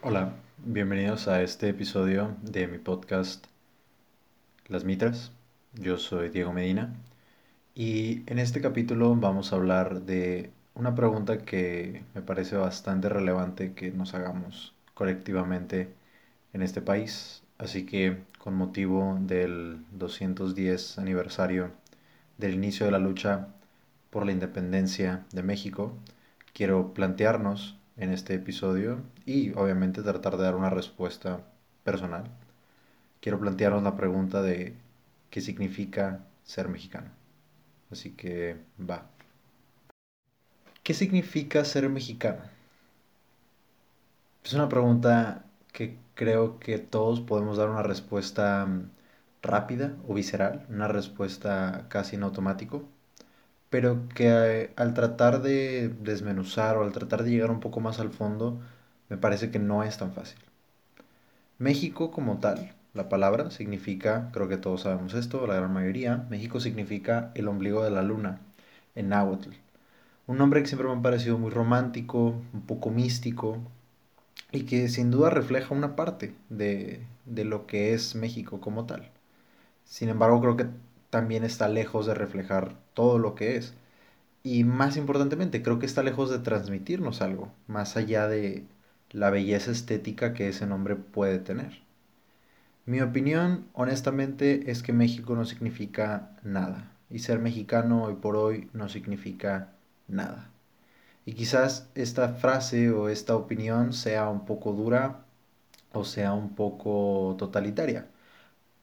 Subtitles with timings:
[0.00, 3.44] Hola, bienvenidos a este episodio de mi podcast
[4.68, 5.32] Las Mitras.
[5.74, 6.94] Yo soy Diego Medina
[7.74, 13.72] y en este capítulo vamos a hablar de una pregunta que me parece bastante relevante
[13.74, 15.92] que nos hagamos colectivamente
[16.52, 17.42] en este país.
[17.58, 21.72] Así que con motivo del 210 aniversario
[22.36, 23.48] del inicio de la lucha
[24.10, 25.92] por la independencia de México,
[26.52, 31.40] quiero plantearnos en este episodio y obviamente tratar de dar una respuesta
[31.84, 32.24] personal.
[33.20, 34.74] Quiero plantearnos la pregunta de
[35.30, 37.10] qué significa ser mexicano.
[37.90, 39.06] Así que va.
[40.82, 42.42] ¿Qué significa ser mexicano?
[44.44, 48.90] Es una pregunta que creo que todos podemos dar una respuesta mm,
[49.42, 52.88] rápida o visceral, una respuesta casi en automático
[53.70, 58.10] pero que al tratar de desmenuzar o al tratar de llegar un poco más al
[58.10, 58.60] fondo,
[59.08, 60.38] me parece que no es tan fácil.
[61.58, 66.60] México como tal, la palabra significa, creo que todos sabemos esto, la gran mayoría, México
[66.60, 68.40] significa el ombligo de la luna
[68.94, 69.50] en náhuatl.
[70.26, 73.58] Un nombre que siempre me ha parecido muy romántico, un poco místico
[74.52, 79.10] y que sin duda refleja una parte de, de lo que es México como tal.
[79.84, 80.66] Sin embargo, creo que
[81.10, 83.74] también está lejos de reflejar todo lo que es.
[84.42, 88.66] Y más importantemente, creo que está lejos de transmitirnos algo, más allá de
[89.12, 91.80] la belleza estética que ese nombre puede tener.
[92.86, 96.90] Mi opinión, honestamente, es que México no significa nada.
[97.08, 99.70] Y ser mexicano hoy por hoy no significa
[100.08, 100.50] nada.
[101.24, 105.24] Y quizás esta frase o esta opinión sea un poco dura
[105.92, 108.06] o sea un poco totalitaria.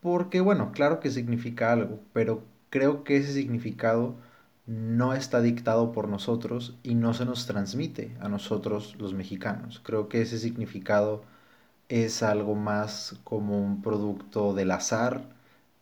[0.02, 2.44] Porque bueno, claro que significa algo, pero
[2.76, 4.18] creo que ese significado
[4.66, 9.80] no está dictado por nosotros y no se nos transmite a nosotros los mexicanos.
[9.82, 11.24] Creo que ese significado
[11.88, 15.30] es algo más como un producto del azar,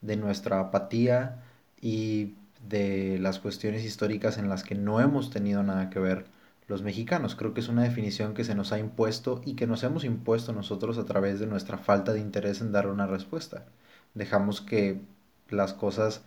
[0.02, 1.44] de nuestra apatía
[1.82, 2.36] y
[2.70, 6.28] de las cuestiones históricas en las que no hemos tenido nada que ver
[6.68, 7.34] los mexicanos.
[7.36, 10.54] Creo que es una definición que se nos ha impuesto y que nos hemos impuesto
[10.54, 13.66] nosotros a través de nuestra falta de interés en dar una respuesta
[14.14, 15.02] dejamos que
[15.50, 16.24] las cosas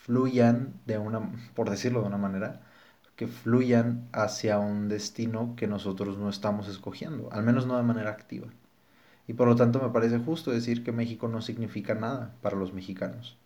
[0.00, 1.20] fluyan de una,
[1.54, 2.62] por decirlo de una manera,
[3.16, 8.10] que fluyan hacia un destino que nosotros no estamos escogiendo, al menos no de manera
[8.10, 8.48] activa.
[9.28, 12.72] Y por lo tanto me parece justo decir que México no significa nada para los
[12.72, 13.36] mexicanos.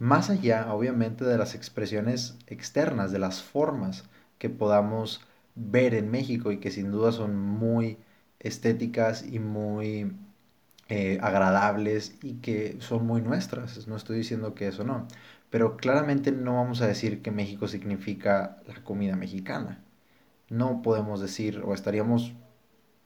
[0.00, 4.04] Más allá, obviamente, de las expresiones externas, de las formas
[4.38, 5.20] que podamos
[5.54, 7.98] ver en México y que sin duda son muy
[8.40, 10.12] estéticas y muy
[10.88, 13.86] eh, agradables y que son muy nuestras.
[13.88, 15.06] No estoy diciendo que eso no.
[15.50, 19.82] Pero claramente no vamos a decir que México significa la comida mexicana.
[20.50, 22.34] No podemos decir, o estaríamos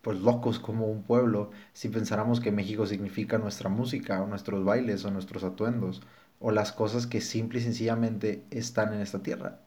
[0.03, 5.05] pues locos como un pueblo si pensáramos que México significa nuestra música o nuestros bailes
[5.05, 6.03] o nuestros atuendos
[6.41, 9.61] o las cosas que simple y sencillamente están en esta tierra.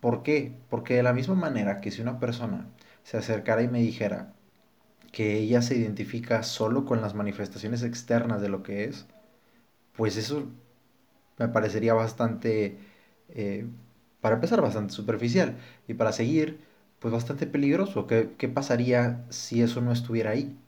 [0.00, 0.52] ¿Por qué?
[0.68, 2.66] Porque de la misma manera que si una persona
[3.04, 4.32] se acercara y me dijera,
[5.12, 9.06] que ella se identifica solo con las manifestaciones externas de lo que es,
[9.96, 10.48] pues eso
[11.38, 12.78] me parecería bastante,
[13.30, 13.66] eh,
[14.20, 15.56] para empezar, bastante superficial.
[15.88, 16.60] Y para seguir,
[16.98, 18.06] pues bastante peligroso.
[18.06, 20.58] ¿Qué, ¿Qué pasaría si eso no estuviera ahí?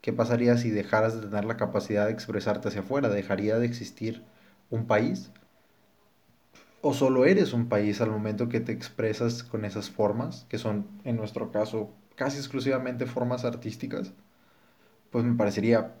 [0.00, 3.08] ¿Qué pasaría si dejaras de tener la capacidad de expresarte hacia afuera?
[3.08, 4.24] ¿Dejaría de existir
[4.70, 5.30] un país?
[6.80, 10.86] ¿O solo eres un país al momento que te expresas con esas formas, que son
[11.04, 14.12] en nuestro caso casi exclusivamente formas artísticas,
[15.10, 15.94] pues me parecería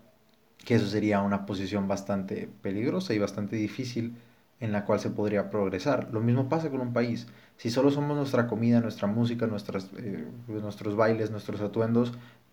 [0.64, 4.16] que eso sería una posición bastante peligrosa y bastante difícil
[4.58, 6.08] en la cual se podría progresar.
[6.12, 7.28] Lo mismo pasa con un país.
[7.56, 12.12] Si solo somos nuestra comida, nuestra música, nuestras, eh, nuestros bailes, nuestros atuendos,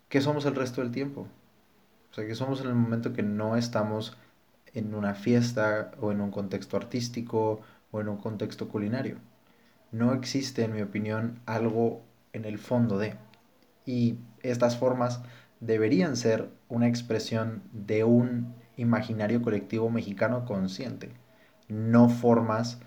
[0.09, 1.27] ¿qué somos el resto del tiempo?
[2.11, 4.15] O sea, que somos en el momento que no estamos
[4.75, 7.61] en una fiesta o en un contexto artístico
[7.91, 9.17] o en un contexto culinario.
[9.91, 13.15] No existe, en mi opinión, algo en el fondo de
[13.85, 15.21] y estas formas
[15.59, 21.11] deberían ser una expresión de un imaginario colectivo mexicano consciente,
[21.67, 22.79] no formas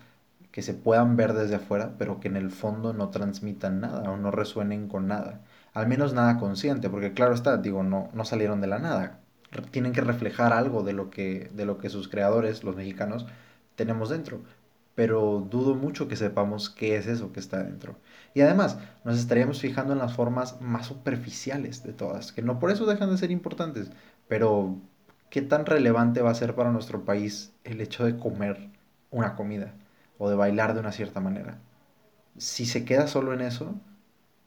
[0.51, 4.17] que se puedan ver desde afuera, pero que en el fondo no transmitan nada o
[4.17, 5.41] no resuenen con nada.
[5.73, 9.19] Al menos nada consciente, porque claro está, digo, no, no salieron de la nada.
[9.71, 13.27] Tienen que reflejar algo de lo que, de lo que sus creadores, los mexicanos,
[13.75, 14.41] tenemos dentro
[14.99, 17.95] pero dudo mucho que sepamos qué es eso que está dentro.
[18.33, 22.69] Y además, nos estaríamos fijando en las formas más superficiales de todas, que no por
[22.69, 23.91] eso dejan de ser importantes,
[24.27, 24.75] pero
[25.29, 28.71] ¿qué tan relevante va a ser para nuestro país el hecho de comer
[29.09, 29.73] una comida
[30.17, 31.59] o de bailar de una cierta manera?
[32.37, 33.75] Si se queda solo en eso,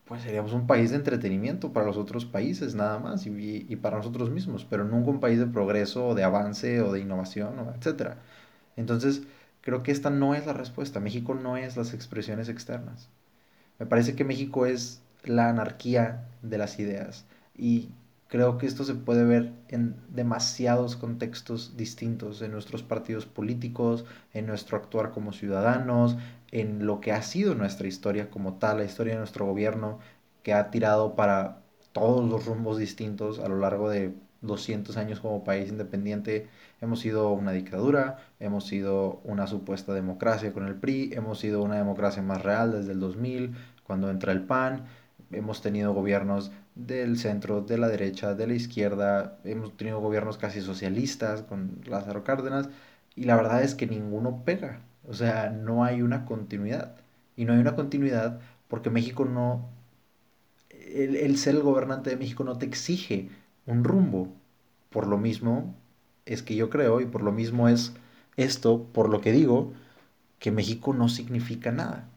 [0.04, 3.96] pues seríamos un país de entretenimiento para los otros países nada más y, y, para
[3.96, 8.16] nosotros mismos, pero nunca un país de progreso o de avance o de innovación, etc.
[8.76, 9.22] Entonces,
[9.62, 11.00] creo que esta no es la respuesta.
[11.00, 13.08] México no es las expresiones externas.
[13.78, 17.24] Me parece que México es la anarquía de las ideas
[17.56, 17.88] y
[18.28, 24.46] creo que esto se puede ver en demasiados contextos distintos, en nuestros partidos políticos, en
[24.46, 26.16] nuestro actuar como ciudadanos,
[26.50, 29.98] en lo que ha sido nuestra historia como tal, la historia de nuestro gobierno,
[30.42, 31.62] que ha tirado para
[31.92, 36.48] todos los rumbos distintos a lo largo de 200 años como país independiente.
[36.80, 41.76] Hemos sido una dictadura, hemos sido una supuesta democracia con el PRI, hemos sido una
[41.76, 43.54] democracia más real desde el 2000,
[43.84, 44.84] cuando entra el PAN,
[45.30, 50.60] hemos tenido gobiernos del centro, de la derecha, de la izquierda, hemos tenido gobiernos casi
[50.60, 52.68] socialistas con Lázaro Cárdenas,
[53.14, 54.80] y la verdad es que ninguno pega.
[55.08, 56.96] O sea, no hay una continuidad.
[57.36, 59.68] Y no hay una continuidad porque México no...
[60.70, 63.30] El, ser el gobernante de México no te exige
[63.66, 64.28] un rumbo.
[64.90, 65.74] Por lo mismo
[66.26, 67.94] es que yo creo, y por lo mismo es
[68.36, 69.72] esto, por lo que digo,
[70.38, 72.08] que México no significa nada.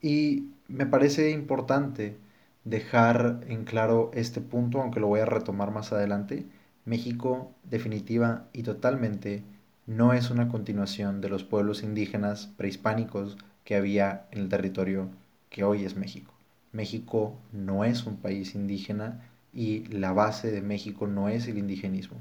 [0.00, 2.16] Y me parece importante
[2.64, 6.46] dejar en claro este punto, aunque lo voy a retomar más adelante.
[6.84, 9.42] México definitiva y totalmente
[9.86, 15.08] no es una continuación de los pueblos indígenas prehispánicos que había en el territorio
[15.50, 16.32] que hoy es México.
[16.72, 22.18] México no es un país indígena y la base de México no es el indigenismo.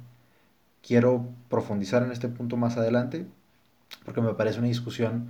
[0.81, 3.25] Quiero profundizar en este punto más adelante
[4.05, 5.27] porque me parece una discusión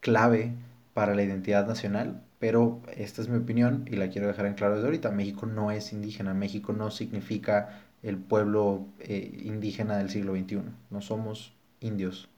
[0.00, 0.52] clave
[0.92, 4.74] para la identidad nacional, pero esta es mi opinión y la quiero dejar en claro
[4.74, 5.10] desde ahorita.
[5.10, 10.60] México no es indígena, México no significa el pueblo eh, indígena del siglo XXI.
[10.90, 12.28] No somos indios.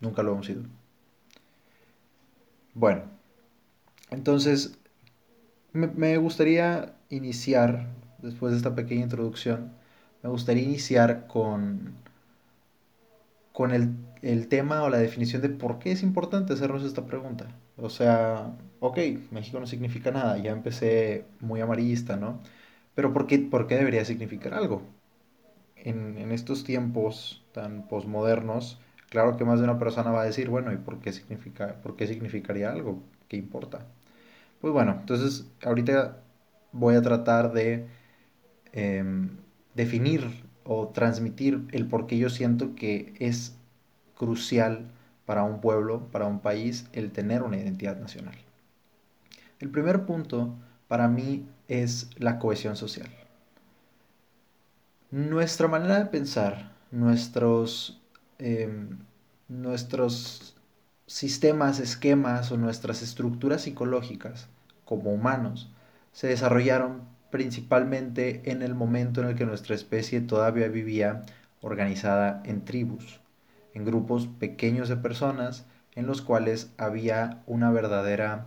[0.00, 0.62] Nunca lo hemos sido.
[2.74, 3.02] Bueno,
[4.10, 4.78] entonces
[5.72, 7.86] me, gustaría iniciar,
[8.18, 9.72] después de esta pequeña introducción,
[10.22, 11.94] me gustaría iniciar con,
[13.52, 17.46] con el, el tema o la definición de por qué es importante hacernos esta pregunta.
[17.76, 18.98] O sea, ok,
[19.30, 22.40] México no significa nada, ya empecé muy amarillista, ¿no?
[22.94, 24.82] Pero ¿por qué, por qué debería significar algo?
[25.76, 28.80] En, en estos tiempos tan posmodernos,
[29.10, 31.96] claro que más de una persona va a decir, bueno, ¿y por qué, significa, por
[31.96, 33.02] qué significaría algo?
[33.28, 33.86] ¿Qué importa?
[34.60, 36.22] Pues bueno, entonces ahorita
[36.78, 37.86] voy a tratar de
[38.72, 39.30] em,
[39.74, 43.56] definir o transmitir el por qué yo siento que es
[44.14, 44.90] crucial
[45.24, 48.34] para un pueblo, para un país, el tener una identidad nacional.
[49.58, 50.54] El primer punto
[50.88, 53.08] para mí es la cohesión social.
[55.10, 58.00] Nuestra manera de pensar, nuestros,
[58.38, 58.98] em,
[59.48, 60.56] nuestros
[61.06, 64.48] sistemas, esquemas o nuestras estructuras psicológicas
[64.84, 65.70] como humanos
[66.16, 71.26] se desarrollaron principalmente en el momento en el que nuestra especie todavía vivía
[71.60, 73.20] organizada en tribus,
[73.74, 78.46] en grupos pequeños de personas en los cuales había una verdadera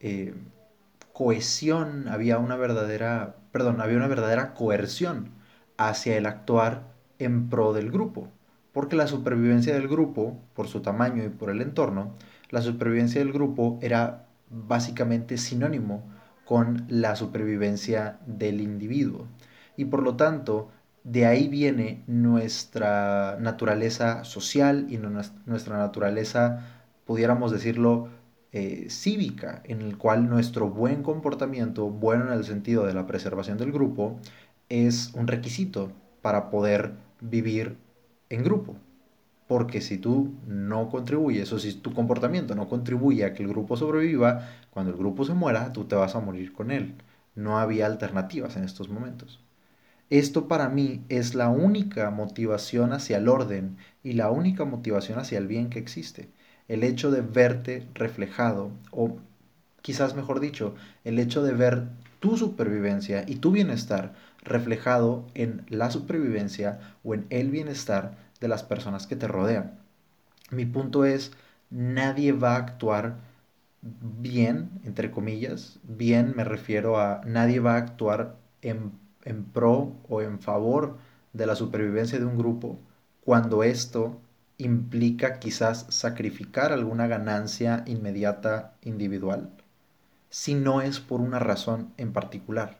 [0.00, 0.34] eh,
[1.12, 5.28] cohesión, había una verdadera, perdón, había una verdadera coerción
[5.76, 6.88] hacia el actuar
[7.20, 8.26] en pro del grupo.
[8.72, 12.16] Porque la supervivencia del grupo, por su tamaño y por el entorno,
[12.50, 16.15] la supervivencia del grupo era básicamente sinónimo
[16.46, 19.26] con la supervivencia del individuo.
[19.76, 20.70] Y por lo tanto,
[21.04, 26.64] de ahí viene nuestra naturaleza social y nuestra naturaleza,
[27.04, 28.08] pudiéramos decirlo,
[28.52, 33.58] eh, cívica, en el cual nuestro buen comportamiento, bueno en el sentido de la preservación
[33.58, 34.18] del grupo,
[34.68, 35.92] es un requisito
[36.22, 37.76] para poder vivir
[38.30, 38.76] en grupo.
[39.48, 43.76] Porque si tú no contribuyes o si tu comportamiento no contribuye a que el grupo
[43.76, 46.94] sobreviva, cuando el grupo se muera, tú te vas a morir con él.
[47.34, 49.40] No había alternativas en estos momentos.
[50.10, 55.38] Esto para mí es la única motivación hacia el orden y la única motivación hacia
[55.38, 56.28] el bien que existe.
[56.68, 59.16] El hecho de verte reflejado, o
[59.82, 60.74] quizás mejor dicho,
[61.04, 61.88] el hecho de ver
[62.20, 68.62] tu supervivencia y tu bienestar reflejado en la supervivencia o en el bienestar de las
[68.62, 69.78] personas que te rodean.
[70.50, 71.32] Mi punto es,
[71.70, 73.16] nadie va a actuar
[73.82, 78.92] bien, entre comillas, bien me refiero a nadie va a actuar en
[79.26, 80.96] en pro o en favor
[81.34, 82.78] de la supervivencia de un grupo
[83.22, 84.18] cuando esto
[84.56, 89.50] implica quizás sacrificar alguna ganancia inmediata individual,
[90.30, 92.78] si no es por una razón en particular.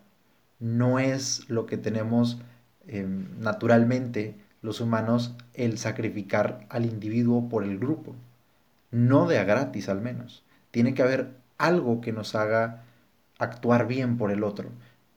[0.59, 2.39] No es lo que tenemos
[2.87, 8.17] em, naturalmente los humanos el sacrificar al individuo por el grupo.
[8.91, 10.43] No de a gratis al menos.
[10.73, 12.83] Tiene que haber algo que nos haga
[13.39, 14.71] actuar bien por el otro.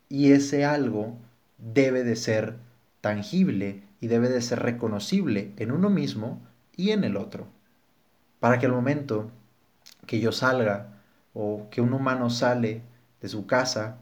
[0.07, 1.17] Y ese algo
[1.57, 2.57] debe de ser
[3.01, 6.39] tangible y debe de ser reconocible en uno mismo
[6.77, 7.47] y en el otro.
[8.39, 9.31] Para que el momento
[10.05, 11.01] que yo salga
[11.33, 12.83] o que un humano sale
[13.19, 13.97] de su casa,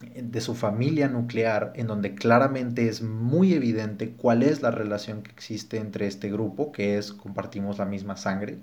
[0.00, 5.30] de su familia nuclear, en donde claramente es muy evidente cuál es la relación que
[5.30, 8.58] existe entre este grupo, que es compartimos la misma sangre,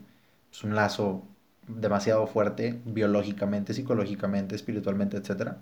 [0.51, 1.23] es un lazo
[1.67, 5.53] demasiado fuerte biológicamente, psicológicamente, espiritualmente, etc.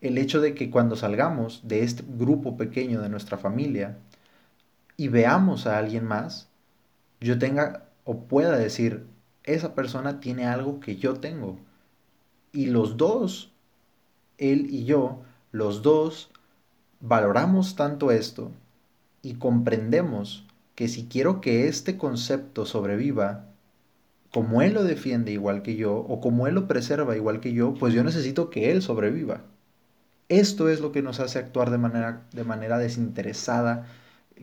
[0.00, 3.98] El hecho de que cuando salgamos de este grupo pequeño de nuestra familia
[4.96, 6.48] y veamos a alguien más,
[7.20, 9.06] yo tenga o pueda decir,
[9.44, 11.58] esa persona tiene algo que yo tengo.
[12.52, 13.52] Y los dos,
[14.42, 15.22] él y yo,
[15.52, 16.30] los dos,
[17.00, 18.52] valoramos tanto esto
[19.22, 23.46] y comprendemos que si quiero que este concepto sobreviva,
[24.32, 27.74] como Él lo defiende igual que yo, o como Él lo preserva igual que yo,
[27.74, 29.42] pues yo necesito que Él sobreviva.
[30.28, 33.86] Esto es lo que nos hace actuar de manera, de manera desinteresada,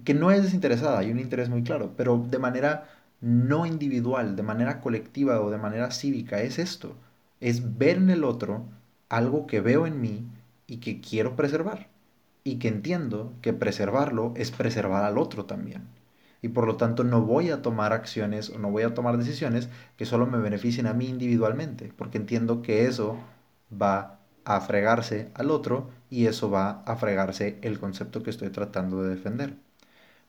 [0.05, 2.87] que no es desinteresada, hay un interés muy claro, pero de manera
[3.21, 6.95] no individual, de manera colectiva o de manera cívica, es esto,
[7.41, 8.65] es ver en el otro
[9.09, 10.27] algo que veo en mí
[10.67, 11.87] y que quiero preservar,
[12.43, 15.87] y que entiendo que preservarlo es preservar al otro también
[16.41, 19.69] y por lo tanto no voy a tomar acciones o no voy a tomar decisiones
[19.97, 23.17] que solo me beneficien a mí individualmente, porque entiendo que eso
[23.69, 29.03] va a fregarse al otro y eso va a fregarse el concepto que estoy tratando
[29.03, 29.55] de defender.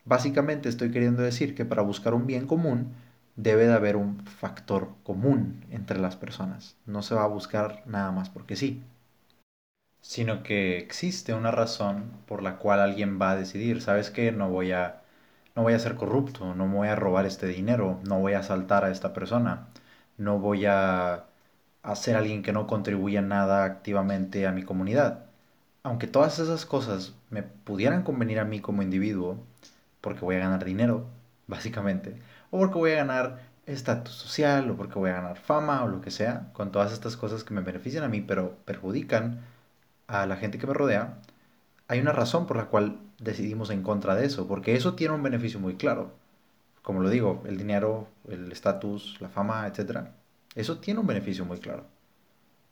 [0.05, 2.95] Básicamente estoy queriendo decir que para buscar un bien común
[3.42, 6.76] debe de haber un factor común entre las personas.
[6.87, 8.82] No se va a buscar nada más porque sí,
[10.00, 14.32] sino que existe una razón por la cual alguien va a decidir, ¿sabes qué?
[14.32, 15.02] No voy a
[15.56, 18.85] no voy a ser corrupto, no voy a robar este dinero, no voy a asaltar
[18.85, 19.68] a esta persona,
[20.18, 21.26] no voy a,
[21.94, 25.26] ser alguien que no contribuya nada activamente a mi comunidad.
[25.82, 29.38] Aunque todas esas cosas me pudieran convenir a mí como individuo,
[30.00, 31.06] porque voy a ganar dinero,
[31.49, 32.16] básicamente,
[32.50, 36.00] o porque voy a ganar estatus social, o porque voy a ganar fama, o lo
[36.00, 39.40] que sea, con todas estas cosas que me benefician a mí, pero perjudican
[40.09, 41.19] a la gente que me rodea,
[41.88, 45.23] hay una razón por la cual decidimos en contra de eso, porque eso tiene un
[45.23, 46.12] beneficio muy claro.
[46.83, 50.09] Como lo digo, el dinero, el estatus, la fama, etc.
[50.54, 51.85] Eso tiene un beneficio muy claro.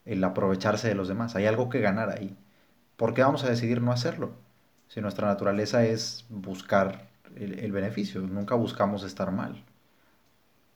[0.05, 1.37] El aprovecharse de los demás.
[1.37, 2.37] Hay algo que ganar ahí.
[2.97, 4.33] ¿Por qué vamos a decidir no hacerlo?
[4.89, 9.65] Si nuestra naturaleza es buscar el, el beneficio, nunca buscamos estar mal.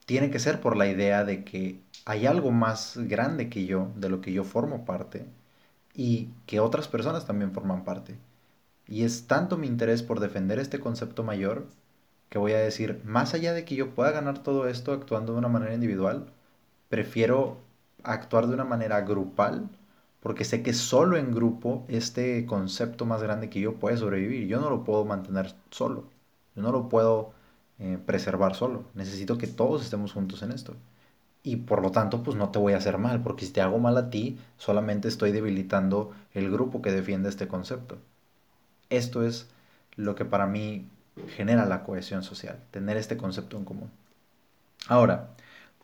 [0.06, 4.08] Tiene que ser por la idea de que hay algo más grande que yo, de
[4.08, 5.26] lo que yo formo parte,
[5.94, 8.16] y que otras personas también forman parte.
[8.88, 11.66] Y es tanto mi interés por defender este concepto mayor
[12.30, 15.38] que voy a decir, más allá de que yo pueda ganar todo esto actuando de
[15.40, 16.26] una manera individual,
[16.88, 17.58] prefiero
[18.04, 19.70] actuar de una manera grupal
[20.20, 24.46] porque sé que solo en grupo este concepto más grande que yo puede sobrevivir.
[24.48, 26.04] Yo no lo puedo mantener solo,
[26.54, 27.32] yo no lo puedo
[27.78, 28.84] eh, preservar solo.
[28.94, 30.76] Necesito que todos estemos juntos en esto.
[31.42, 33.78] Y por lo tanto, pues no te voy a hacer mal, porque si te hago
[33.78, 37.98] mal a ti, solamente estoy debilitando el grupo que defiende este concepto.
[38.90, 39.48] Esto es
[39.96, 40.88] lo que para mí
[41.36, 43.90] genera la cohesión social, tener este concepto en común.
[44.88, 45.30] Ahora,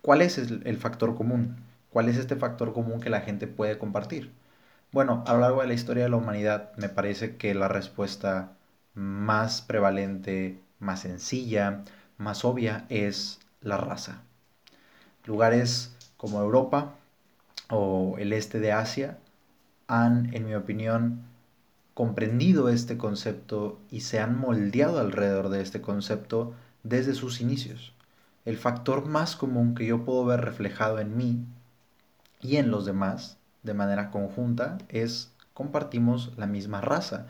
[0.02, 1.56] ¿cuál es el, factor común?
[1.90, 4.32] ¿Cuál es este factor común que la gente puede compartir?
[4.92, 8.52] Bueno, a lo largo de la historia de la humanidad me parece que la respuesta
[8.98, 11.84] más prevalente, más sencilla,
[12.16, 14.22] más obvia es la raza.
[15.24, 16.94] Lugares como Europa
[17.70, 19.18] o el este de Asia
[19.86, 21.22] han, en mi opinión,
[21.94, 27.92] comprendido este concepto y se han moldeado alrededor de este concepto desde sus inicios.
[28.44, 31.44] El factor más común que yo puedo ver reflejado en mí
[32.40, 37.26] y en los demás de manera conjunta es compartimos la misma raza.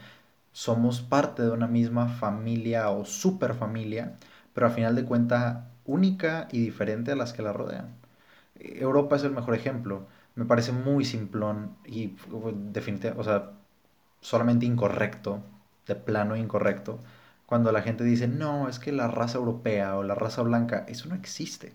[0.59, 4.17] Somos parte de una misma familia o superfamilia,
[4.53, 7.95] pero a final de cuenta única y diferente a las que la rodean.
[8.59, 10.09] Europa es el mejor ejemplo.
[10.35, 12.17] Me parece muy simplón y
[12.73, 13.53] definitivamente, o sea,
[14.21, 15.43] solamente incorrecto,
[15.87, 16.99] de plano incorrecto,
[17.47, 21.09] cuando la gente dice, no, es que la raza europea o la raza blanca, eso
[21.09, 21.75] no existe.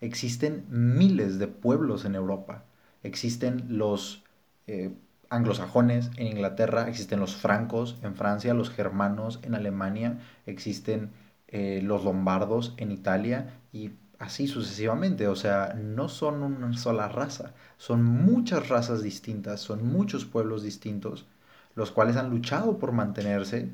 [0.00, 2.64] Existen miles de pueblos en Europa.
[3.02, 4.24] Existen los
[4.66, 4.92] eh,
[5.30, 11.10] anglosajones en Inglaterra, existen los francos en Francia, los germanos en Alemania, existen
[11.48, 15.28] eh, los lombardos en Italia y así sucesivamente.
[15.28, 21.26] O sea, no son una sola raza, son muchas razas distintas, son muchos pueblos distintos
[21.74, 23.70] los cuales han luchado por mantenerse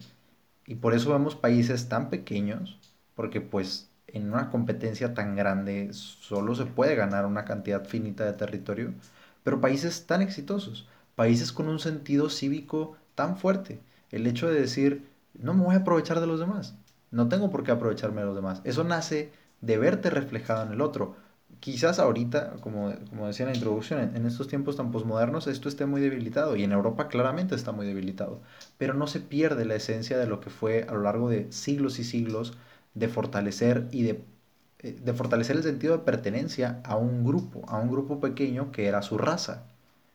[0.66, 2.78] y por eso vemos países tan pequeños,
[3.14, 8.32] porque pues en una competencia tan grande solo se puede ganar una cantidad finita de
[8.34, 8.94] territorio,
[9.42, 13.80] pero países tan exitosos, países con un sentido cívico tan fuerte,
[14.11, 16.75] el hecho de decir, no me voy a aprovechar de los demás,
[17.11, 20.80] no tengo por qué aprovecharme de los demás, eso nace de verte reflejado en el
[20.80, 21.16] otro.
[21.61, 25.87] Quizás ahorita, como, como decía en la introducción, en, estos tiempos tan posmodernos esto esté
[25.87, 28.42] muy debilitado y en Europa claramente está muy debilitado,
[28.76, 31.99] pero no se pierde la esencia de lo que fue a lo largo de siglos
[31.99, 32.54] y siglos
[32.94, 34.25] de fortalecer y de,
[34.80, 38.87] eh, de fortalecer el sentido de pertenencia a un grupo, a un grupo pequeño que
[38.87, 39.64] era su raza.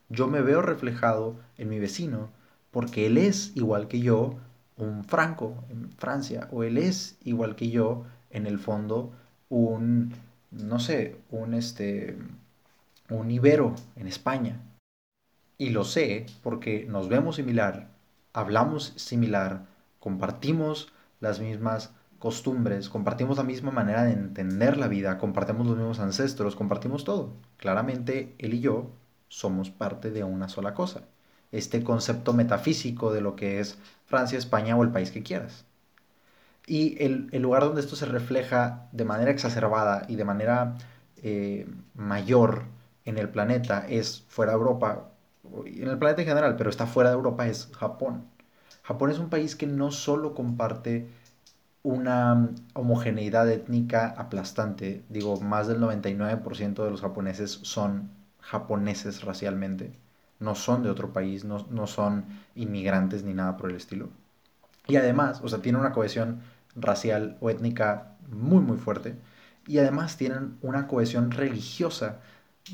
[0.10, 2.30] Yo me veo reflejado en mi vecino
[2.72, 4.38] porque él es igual que yo,
[4.78, 9.12] un franco en Francia, o él es igual que yo, en el fondo,
[9.50, 10.13] un,
[10.51, 12.18] no sé, un, este,
[13.10, 14.62] un ibero en España.
[15.58, 17.89] Y lo sé porque nos vemos similar,
[18.34, 19.66] hablamos similar,
[20.00, 26.00] compartimos las mismas costumbres, compartimos la misma manera de entender la vida, compartimos los mismos
[26.00, 27.34] ancestros, compartimos todo.
[27.58, 28.92] Claramente, él y yo
[29.30, 31.04] somos parte de una sola cosa.
[31.52, 35.66] Este concepto metafísico de lo que es Francia, España o el país que quieras.
[36.68, 40.78] Y el, lugar donde esto se refleja de manera exacerbada y de manera
[41.24, 42.66] eh, mayor
[43.06, 45.10] en el planeta es fuera de Europa,
[45.66, 48.26] en el planeta en general, pero está fuera de Europa, es Japón.
[48.84, 51.10] Japón es un país que no solo comparte
[51.84, 55.04] una homogeneidad étnica aplastante.
[55.10, 58.12] Digo, más del 99% de los japoneses son
[58.50, 59.94] japoneses racialmente.
[60.39, 62.25] No son de otro país, no, no, son
[62.56, 64.10] inmigrantes ni nada por el estilo.
[64.88, 66.41] Y además, o sea, tienen una cohesión
[66.75, 69.15] racial o étnica muy, muy fuerte.
[69.68, 72.22] Y además tienen una cohesión religiosa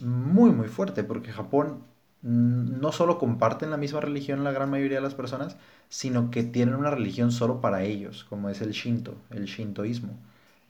[0.04, 1.84] muy, muy fuerte, porque Japón
[2.22, 5.58] no solo comparten la misma religión la gran mayoría de las personas,
[5.90, 10.18] sino que tienen una religión solo para ellos, como es el Shinto, el Shintoísmo.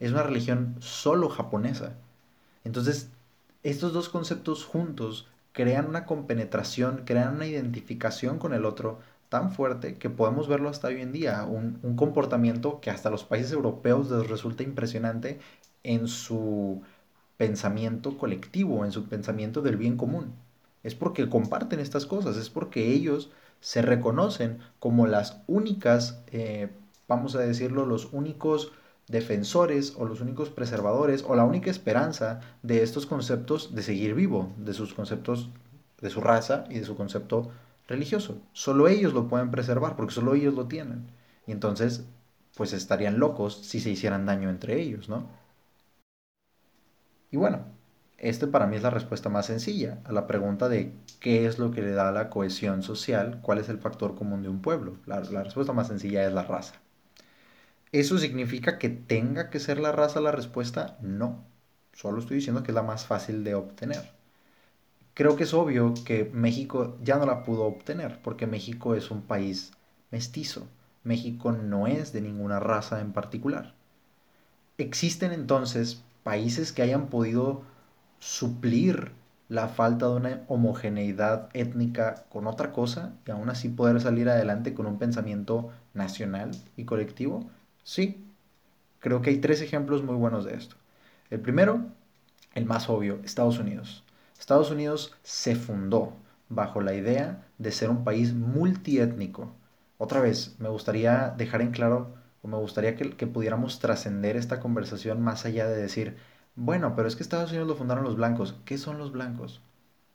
[0.00, 1.94] Es una religión solo japonesa.
[2.64, 3.10] Entonces,
[3.70, 9.96] estos dos conceptos juntos crean una compenetración, crean una identificación con el otro tan fuerte
[9.96, 14.10] que podemos verlo hasta hoy en día, un, un comportamiento que hasta los países europeos
[14.10, 15.40] les resulta impresionante
[15.82, 16.82] en su
[17.36, 20.32] pensamiento colectivo, en su pensamiento del bien común.
[20.82, 26.70] Es porque comparten estas cosas, es porque ellos se reconocen como las únicas, eh,
[27.08, 28.72] vamos a decirlo, los únicos
[29.08, 34.52] defensores o los únicos preservadores o la única esperanza de estos conceptos de seguir vivo,
[34.56, 35.50] de sus conceptos
[36.00, 37.50] de su raza y de su concepto
[37.88, 38.38] religioso.
[38.52, 41.06] Solo ellos lo pueden preservar porque solo ellos lo tienen.
[41.46, 42.04] Y entonces,
[42.56, 45.28] pues estarían locos si se hicieran daño entre ellos, ¿no?
[47.30, 47.64] Y bueno,
[48.18, 51.70] este para mí es la respuesta más sencilla a la pregunta de qué es lo
[51.70, 54.96] que le da la cohesión social, cuál es el factor común de un pueblo.
[55.06, 56.74] La, respuesta más sencilla es la raza.
[57.90, 60.98] ¿Eso significa que tenga que ser la raza la respuesta?
[61.02, 61.44] No.
[61.92, 64.12] Solo estoy diciendo que es la más fácil de obtener.
[65.14, 69.22] Creo que es obvio que México ya no la pudo obtener porque México es un
[69.22, 69.72] país
[70.12, 70.68] mestizo.
[71.02, 73.74] México no es de ninguna raza en particular.
[74.78, 77.62] Existen entonces países que hayan podido
[78.20, 79.12] suplir
[79.48, 84.74] la falta de una homogeneidad étnica con otra cosa y aún así poder salir adelante
[84.74, 87.48] con un pensamiento nacional y colectivo?
[87.86, 88.26] Sí,
[89.00, 90.76] creo que hay tres ejemplos muy buenos de esto.
[91.30, 91.86] El primero,
[92.54, 94.04] el más obvio, Estados Unidos.
[94.38, 96.14] Estados Unidos se fundó
[96.50, 99.54] bajo la idea de ser un país multiétnico.
[99.98, 104.60] Otra vez, me gustaría dejar en claro, o me gustaría que, que pudiéramos trascender esta
[104.60, 106.16] conversación más allá de decir,
[106.56, 108.56] bueno, pero es que Estados Unidos lo fundaron los blancos.
[108.66, 109.62] ¿Qué son los blancos?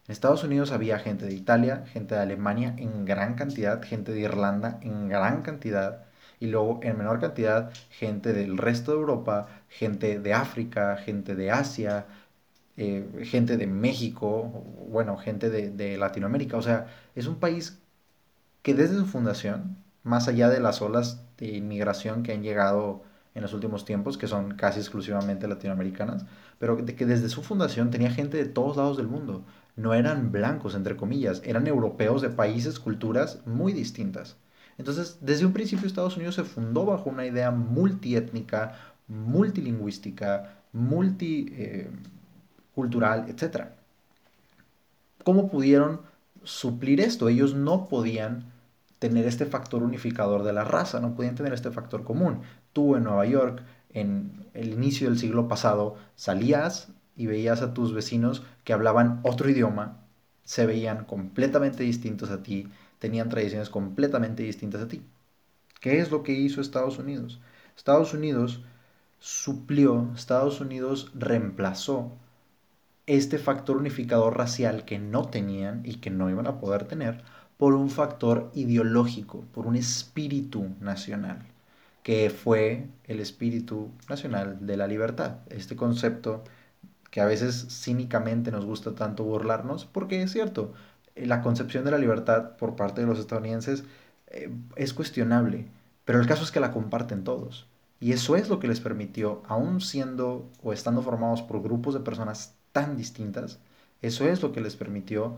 [0.08, 4.22] En Estados Unidos había gente de Italia, gente de Alemania en gran cantidad, gente de
[4.22, 6.06] Irlanda en gran cantidad,
[6.42, 11.52] y luego en menor cantidad gente del resto de Europa, gente de África, gente de
[11.52, 12.08] Asia,
[12.78, 14.44] eh, gente de México,
[14.90, 16.58] bueno, gente de, de Latinoamérica.
[16.58, 17.80] O sea, es un país
[18.64, 23.04] que desde su fundación, más allá de las olas de inmigración que han llegado
[23.36, 26.26] en los últimos tiempos, que son casi exclusivamente latinoamericanas,
[26.60, 29.46] pero que desde su fundación tenía gente de todos lados del mundo.
[29.76, 34.38] No eran blancos, entre comillas, eran europeos de países, culturas muy distintas.
[34.82, 43.68] Entonces, desde un principio Estados Unidos se fundó bajo una idea multiétnica, multilingüística, multicultural, etc.
[45.24, 46.02] ¿Cómo pudieron
[46.44, 47.30] suplir esto?
[47.30, 48.52] Ellos no podían
[48.98, 52.42] tener este factor unificador de la raza, no podían tener este factor común
[52.74, 53.62] tú en Nueva York,
[53.94, 59.48] en el inicio del siglo pasado, salías y veías a tus vecinos que hablaban otro
[59.48, 60.00] idioma,
[60.44, 62.68] se veían completamente distintos a ti,
[63.02, 65.02] tenían tradiciones completamente distintas a ti.
[65.82, 67.42] ¿Qué es lo que hizo Estados Unidos?
[67.76, 68.64] Estados Unidos
[69.20, 72.12] suplió, Estados Unidos reemplazó
[73.08, 77.24] este factor unificador racial que no tenían y que no iban a poder tener
[77.58, 81.40] por un factor ideológico, por un espíritu nacional,
[82.04, 85.40] que fue el espíritu nacional de la libertad.
[85.50, 86.44] Este concepto
[87.12, 90.74] que a veces cínicamente nos gusta tanto burlarnos, porque es cierto,
[91.26, 93.84] la concepción de la libertad por parte de los estadounidenses
[94.28, 95.68] eh, es cuestionable,
[96.06, 97.68] pero el caso es que la comparten todos.
[98.00, 102.00] Y eso es lo que les permitió, aún siendo o estando formados por grupos de
[102.00, 103.60] personas tan distintas,
[104.02, 105.38] eso es lo que les permitió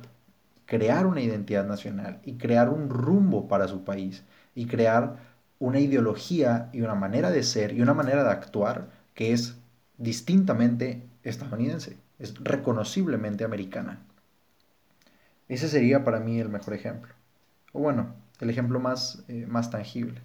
[0.65, 4.23] crear una identidad nacional y crear un rumbo para su país
[4.55, 5.17] y crear
[5.59, 9.55] una ideología y una manera de ser y una manera de actuar que es
[9.97, 13.99] distintamente estadounidense, es reconociblemente americana.
[15.47, 17.13] Ese sería para mí el mejor ejemplo.
[17.73, 20.21] O bueno, el ejemplo más, eh, más tangible.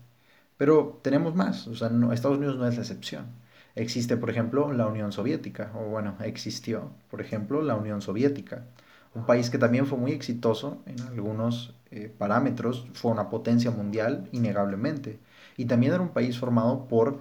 [0.57, 3.26] Pero tenemos más, o sea, Estados Unidos no es la excepción.
[3.74, 8.64] Existe, por ejemplo, la Unión Soviética, o bueno, existió, por ejemplo, la Unión Soviética,
[9.14, 14.28] un país que también fue muy exitoso en algunos eh, parámetros, fue una potencia mundial,
[14.33, 15.20] innegablemente,
[15.57, 17.18] y también era un país formado por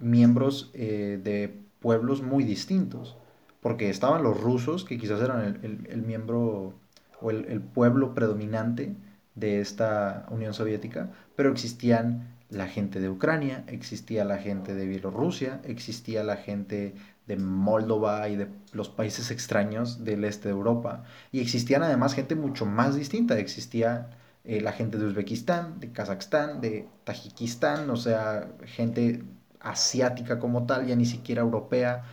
[0.00, 3.16] miembros eh, de pueblos muy distintos,
[3.60, 6.74] porque estaban los rusos, que quizás eran el, miembro
[7.22, 8.94] o el, pueblo predominante
[9.34, 15.60] de esta Unión Soviética, pero existían la gente de Ucrania, existía la gente de Bielorrusia,
[15.64, 16.94] existía la gente
[17.26, 21.04] de Moldova y de los países extraños del este de Europa.
[21.30, 23.38] Y existían además gente mucho más distinta.
[23.38, 24.10] Existía
[24.44, 29.22] eh, la gente de Uzbekistán, de Kazajstán, de Tajikistán, o sea, gente
[29.60, 32.04] asiática como tal, ya ni siquiera europea,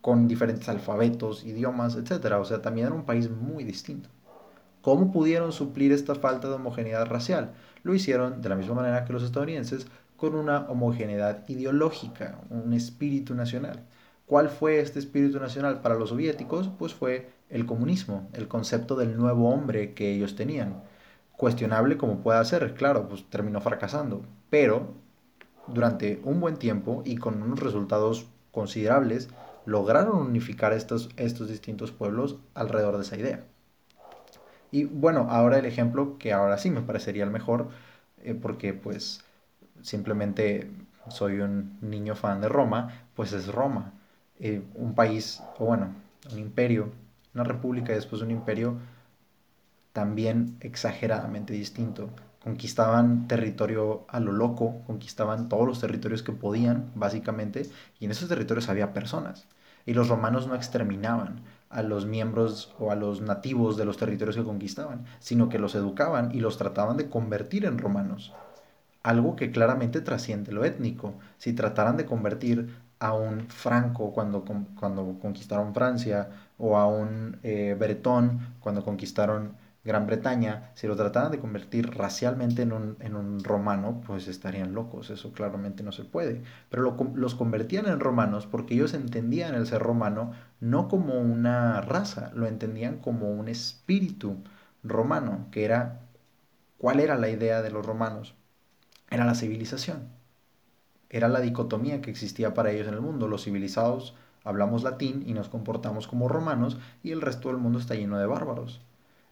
[0.00, 2.34] con diferentes alfabetos, idiomas, etc.
[2.40, 4.08] O sea, también era un país muy distinto.
[4.82, 7.52] ¿Cómo pudieron suplir esta falta de homogeneidad racial?
[7.82, 9.86] Lo hicieron de la misma manera que los estadounidenses,
[10.16, 13.84] con una homogeneidad ideológica, un espíritu nacional.
[14.26, 16.68] ¿Cuál fue este espíritu nacional para los soviéticos?
[16.78, 20.82] Pues fue el comunismo, el concepto del nuevo hombre que ellos tenían.
[21.36, 24.94] Cuestionable como pueda ser, claro, pues terminó fracasando, pero
[25.66, 29.28] durante un buen tiempo y con unos resultados considerables,
[29.64, 33.44] lograron unificar estos, estos distintos pueblos alrededor de esa idea.
[34.70, 37.68] Y bueno, ahora el ejemplo que ahora sí me parecería el mejor,
[38.22, 39.24] eh, porque pues
[39.82, 40.70] simplemente
[41.08, 43.92] soy un niño fan de Roma, pues es Roma.
[44.40, 45.94] Eh, un país, o bueno,
[46.32, 46.92] un imperio,
[47.34, 48.78] una república y después un imperio
[49.92, 52.10] también exageradamente distinto.
[52.42, 58.28] Conquistaban territorio a lo loco, conquistaban todos los territorios que podían, básicamente, y en esos
[58.28, 59.46] territorios había personas.
[59.86, 64.36] Y los romanos no exterminaban a los miembros o a los nativos de los territorios
[64.36, 68.32] que conquistaban, sino que los educaban y los trataban de convertir en romanos.
[69.02, 71.14] Algo que claramente trasciende lo étnico.
[71.38, 74.44] Si trataran de convertir a un franco cuando,
[74.78, 81.30] cuando conquistaron Francia o a un eh, bretón cuando conquistaron Gran Bretaña, si lo trataran
[81.30, 86.42] de convertir racialmente en un, romano, pues estarían locos, eso claramente no se puede.
[86.68, 92.30] Pero los convertían en romanos porque ellos entendían el ser romano no como una raza,
[92.34, 94.36] lo entendían como un espíritu
[94.82, 96.00] romano, que era,
[96.78, 98.34] ¿cuál era la idea de los romanos?
[99.10, 100.18] Era la civilización
[101.10, 103.28] era la dicotomía que existía para ellos en el mundo.
[103.28, 107.94] Los civilizados hablamos latín y nos comportamos como romanos y el resto del mundo está
[107.94, 108.80] lleno de bárbaros.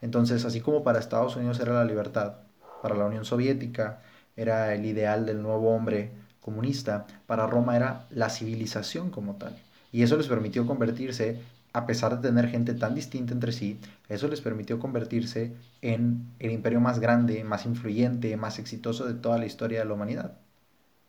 [0.01, 2.37] Entonces, así como para Estados Unidos era la libertad,
[2.83, 4.01] para la Unión Soviética
[4.37, 9.57] era el ideal del nuevo hombre comunista, para Roma era la civilización como tal.
[9.92, 11.40] Y eso les permitió convertirse,
[11.72, 16.51] a pesar de tener gente tan distinta entre sí, eso les permitió convertirse en el
[16.53, 20.38] imperio más grande, más influyente, más exitoso de toda la historia de la humanidad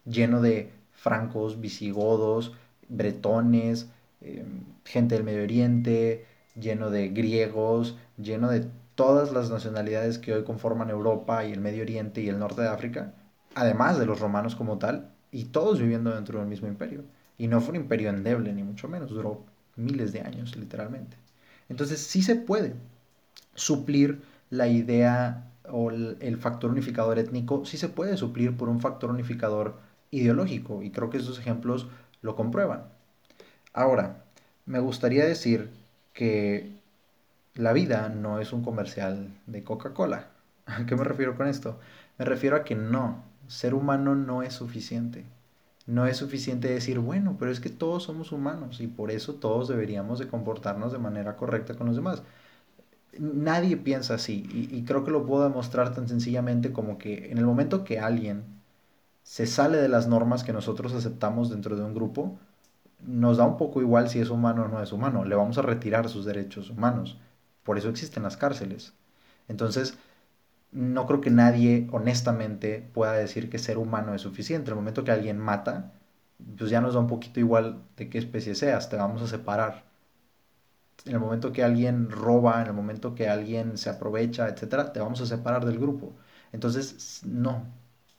[0.07, 2.53] lleno de francos, visigodos,
[2.89, 3.89] bretones,
[4.21, 6.25] em, gente del Medio Oriente,
[6.59, 11.83] lleno de griegos, lleno de todas las nacionalidades que hoy conforman Europa y el Medio
[11.83, 13.13] Oriente y el norte de África,
[13.55, 17.03] además de los romanos como tal, y todos viviendo dentro del mismo imperio.
[17.38, 19.45] Y no fue un imperio endeble, ni mucho menos, duró
[19.76, 21.17] miles de años, literalmente.
[21.69, 22.76] Entonces sí se puede
[23.56, 29.12] suplir la idea o el factor unificador étnico, sí se puede suplir por un factor
[29.12, 29.76] unificador
[30.12, 31.88] ideológico y creo que esos ejemplos
[32.21, 32.86] lo comprueban.
[33.73, 34.23] Ahora,
[34.65, 35.69] me gustaría decir
[36.13, 36.71] que
[37.56, 40.30] la vida no es un comercial de Coca-Cola.
[40.65, 41.80] ¿A qué me refiero con esto?
[42.17, 45.26] Me refiero a que no, ser humano no es suficiente.
[45.88, 49.67] No es suficiente decir, bueno, pero es que todos somos humanos y por eso todos
[49.69, 52.23] deberíamos de comportarnos de manera correcta con los demás.
[53.19, 57.38] Nadie piensa así y, y creo que lo puedo demostrar tan sencillamente como que en
[57.39, 58.43] el momento que alguien
[59.23, 62.39] se sale de las normas que nosotros aceptamos dentro de un grupo,
[63.06, 65.62] nos da un poco igual si es humano o no es humano, le vamos a
[65.63, 67.19] retirar sus derechos humanos.
[67.63, 68.93] Por eso existen las cárceles.
[69.47, 69.97] Entonces,
[70.71, 74.69] no creo que nadie honestamente pueda decir que ser humano es suficiente.
[74.71, 75.93] En el momento que alguien mata,
[76.58, 79.86] pues ya nos da un poquito igual de qué especie seas, te vamos a separar.
[81.06, 84.99] En el momento que alguien roba, en el momento que alguien se aprovecha, etcétera, te
[84.99, 86.13] vamos a separar del grupo.
[86.51, 87.65] Entonces, no,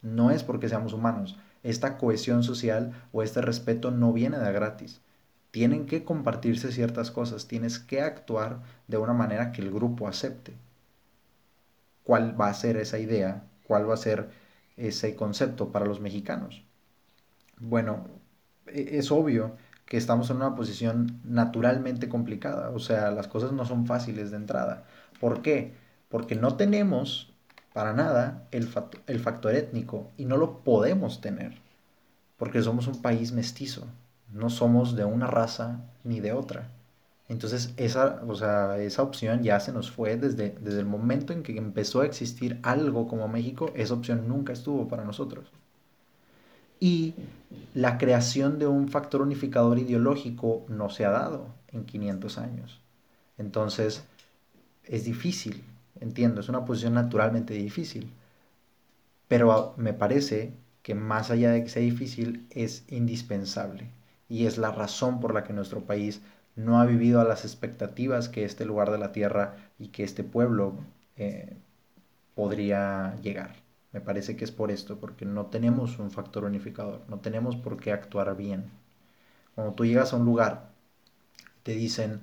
[0.03, 1.39] no es porque seamos humanos.
[1.63, 5.01] Esta cohesión social o este respeto no viene de gratis.
[5.53, 10.57] Tienen que compartirse ciertas cosas, tienes que actuar de una manera que el grupo acepte.
[12.09, 13.45] ¿Cuál va a ser esa idea?
[13.67, 14.31] ¿Cuál va a ser
[14.79, 16.65] ese concepto para los mexicanos?
[17.59, 18.07] Bueno,
[18.67, 23.65] e, es obvio que estamos en una posición naturalmente complicada, o sea, las cosas no
[23.67, 24.85] son fáciles de entrada.
[25.21, 25.75] ¿Por qué?
[26.09, 27.35] Porque no tenemos
[27.75, 28.69] para nada el,
[29.07, 31.59] el factor étnico y no lo podemos tener,
[32.39, 33.87] porque somos un país mestizo,
[34.33, 36.71] no somos de una raza ni de otra.
[37.29, 41.43] Entonces esa, o sea, esa opción ya se nos fue desde, desde el momento en
[41.43, 45.53] que empezó a existir algo como México, esa opción nunca estuvo para nosotros.
[46.81, 47.15] Y
[47.75, 52.81] la creación de un factor unificador ideológico no se ha dado en 500 años.
[53.37, 54.05] Entonces,
[54.85, 55.65] es difícil,
[56.01, 58.11] entiendo, es una posición naturalmente difícil.
[59.29, 63.91] Pero me parece que más allá de que sea difícil, es indispensable.
[64.29, 66.23] Y es la razón por la que nuestro país
[66.59, 70.25] no ha vivido a las expectativas que este lugar de la tierra y que este
[70.25, 70.75] pueblo
[71.17, 71.57] eh,
[72.35, 73.55] podría llegar.
[73.93, 77.79] Me parece que es por esto, porque no tenemos un factor unificador, no tenemos por
[77.79, 78.71] qué actuar bien.
[79.55, 80.71] Cuando tú llegas a un lugar,
[81.63, 82.21] te dicen,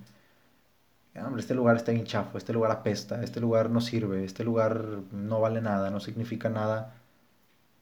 [1.16, 4.84] hombre, este lugar está bien chafo, este lugar apesta, este lugar no sirve, este lugar
[5.12, 6.94] no vale nada, no significa nada,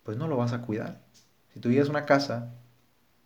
[0.04, 1.00] pues no lo vas a cuidar.
[1.52, 2.52] Si tú llegas a una casa,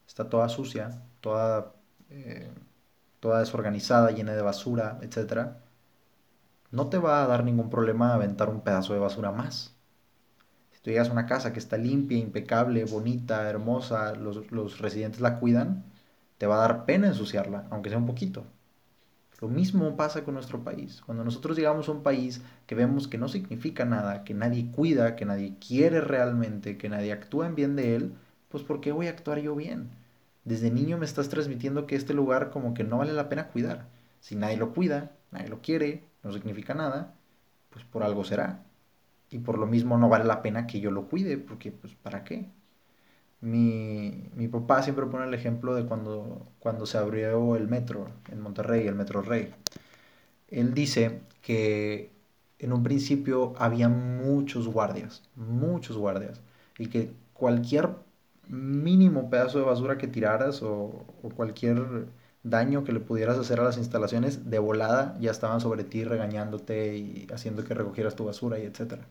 [0.06, 1.74] está toda sucia, toda,
[2.10, 2.50] eh,
[3.20, 5.56] toda desorganizada, llena de basura, etc.,
[6.70, 9.78] no te va a dar ningún problema aventar un pedazo de basura más
[10.82, 15.84] tú llegas a una casa que está limpia, impecable, bonita, hermosa, los, residentes la cuidan,
[16.38, 18.44] te va a dar pena ensuciarla, aunque sea un poquito.
[19.40, 21.02] Lo mismo pasa con nuestro país.
[21.04, 25.14] Cuando nosotros llegamos a un país que vemos que no significa nada, que nadie cuida,
[25.14, 28.14] que nadie quiere realmente, que nadie actúa en bien de él,
[28.48, 29.90] pues ¿por qué voy a actuar yo bien?
[30.48, 33.86] Desde niño me estás transmitiendo que este lugar como que no vale la pena cuidar.
[34.20, 37.14] Si nadie lo cuida, nadie lo quiere, no significa nada,
[37.70, 38.64] pues por algo será
[39.30, 42.24] y por lo mismo no vale la pena que yo lo cuide, porque pues ¿para
[42.24, 42.46] qué?
[43.42, 48.40] Mi, mi papá siempre pone el ejemplo de cuando, cuando se abrió el metro en
[48.40, 49.54] Monterrey, el Metro Rey.
[50.48, 52.10] Él dice que
[52.58, 56.40] en un principio había muchos guardias, muchos guardias,
[56.78, 57.90] y que cualquier
[58.48, 61.04] mínimo pedazo de basura que tiraras o,
[61.36, 62.06] cualquier
[62.42, 66.96] daño que le pudieras hacer a las instalaciones, de volada ya estaban sobre ti regañándote
[66.96, 69.02] y haciendo que recogieras tu basura y etcétera.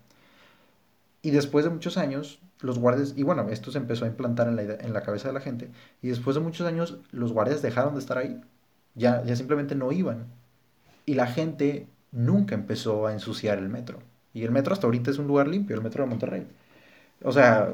[1.21, 4.55] Y después de muchos años, los guardias, y bueno, esto se empezó a implantar en
[4.55, 5.69] la, en la cabeza de la gente,
[6.01, 8.41] y después de muchos años los guardias dejaron de estar ahí,
[8.95, 10.27] ya, ya simplemente no iban.
[11.05, 13.99] Y la gente nunca empezó a ensuciar el metro.
[14.33, 16.47] Y el metro hasta ahorita es un lugar limpio, el metro de Monterrey.
[17.23, 17.73] O sea,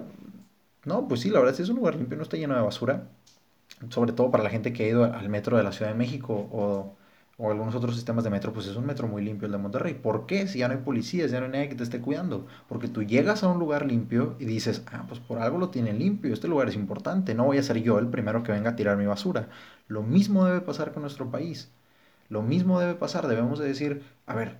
[0.85, 3.09] no, pues sí, la verdad sí es un lugar limpio, no está lleno de basura
[3.89, 6.33] sobre todo para la gente que ha ido al metro de la Ciudad de México
[6.51, 6.95] o,
[7.37, 9.93] o algunos otros sistemas de metro, pues es un metro muy limpio el de Monterrey.
[9.95, 10.47] ¿Por qué?
[10.47, 12.47] Si ya no hay policías, ya no hay nadie que te esté cuidando.
[12.67, 15.99] Porque tú llegas a un lugar limpio y dices, ah, pues por algo lo tienen
[15.99, 18.75] limpio, este lugar es importante, no voy a ser yo el primero que venga a
[18.75, 19.49] tirar mi basura.
[19.87, 21.71] Lo mismo debe pasar con nuestro país.
[22.29, 24.57] Lo mismo debe pasar, debemos de decir, a ver,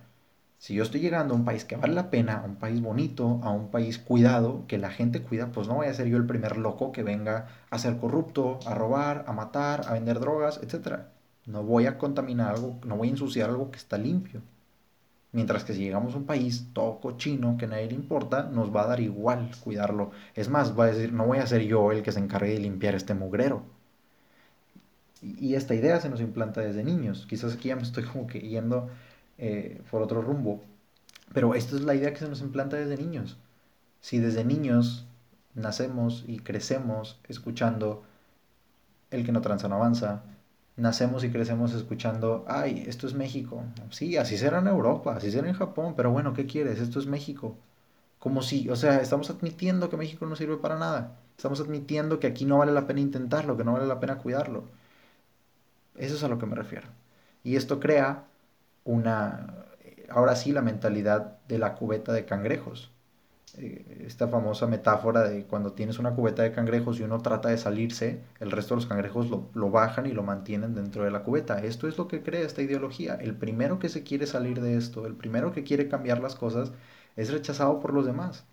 [0.58, 3.40] si yo estoy llegando a un país que vale la pena, a un país bonito,
[3.42, 6.26] a un país cuidado, que la gente cuida, pues no voy a ser yo el
[6.26, 11.00] primer loco que venga a ser corrupto, a robar, a matar, a vender drogas, etc.
[11.46, 14.40] No voy a contaminar algo, no voy a ensuciar algo que está limpio.
[15.32, 18.84] Mientras que si llegamos a un país todo cochino, que nadie le importa, nos va
[18.84, 20.12] a dar igual cuidarlo.
[20.34, 22.60] Es más, va a decir, no voy a ser yo el que se encargue de
[22.60, 23.64] limpiar este mugrero.
[25.20, 27.26] Y esta idea se nos implanta desde niños.
[27.28, 28.90] Quizás aquí ya me estoy como que yendo
[29.38, 30.62] eh, por otro rumbo.
[31.32, 33.38] Pero esta es la idea que se nos implanta desde niños.
[34.00, 35.06] Si desde niños
[35.54, 38.04] nacemos y crecemos escuchando
[39.10, 40.22] el que no tranza no avanza,
[40.76, 43.62] nacemos y crecemos escuchando, ay, esto es México.
[43.90, 46.80] Sí, así será en Europa, así será en Japón, pero bueno, ¿qué quieres?
[46.80, 47.56] Esto es México.
[48.18, 51.16] Como si, o sea, estamos admitiendo que México no sirve para nada.
[51.36, 54.64] Estamos admitiendo que aquí no vale la pena intentarlo, que no vale la pena cuidarlo.
[55.96, 56.88] Eso es a lo que me refiero.
[57.44, 58.24] Y esto crea
[58.84, 59.66] una,
[60.08, 62.90] ahora sí, la mentalidad de la cubeta de cangrejos.
[63.56, 67.58] eh, esta famosa metáfora de cuando tienes una cubeta de cangrejos y uno trata de
[67.58, 71.22] salirse, el resto de los cangrejos lo, lo, bajan y lo mantienen dentro de la
[71.22, 71.58] cubeta.
[71.64, 73.14] Esto es lo que crea esta ideología.
[73.14, 76.72] El primero que se quiere salir de esto, el primero que quiere cambiar las cosas,
[77.16, 78.44] es rechazado por los demás.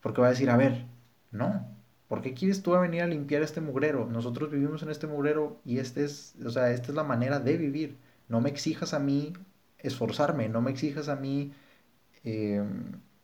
[0.00, 0.86] Porque va a decir, a ver,
[1.30, 1.66] no,
[2.08, 4.06] ¿por qué quieres tú venir a limpiar este mugrero?
[4.06, 7.56] Nosotros vivimos en este mugrero y este es, o sea, esta es la manera de
[7.56, 7.98] vivir.
[8.28, 9.32] No me exijas a mí
[9.78, 11.52] esforzarme, no me exijas a mí
[12.24, 12.62] eh,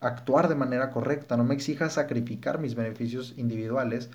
[0.00, 4.10] actuar de manera correcta, no me exijas sacrificar mis beneficios individuales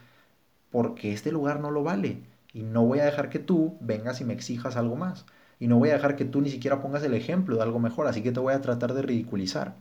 [0.71, 2.23] porque este lugar no lo vale.
[2.53, 5.25] Y no voy a dejar que tú vengas y me exijas algo más.
[5.59, 8.07] Y no voy a dejar que tú ni siquiera pongas el ejemplo de algo mejor,
[8.07, 9.75] así que te voy a tratar de ridiculizar.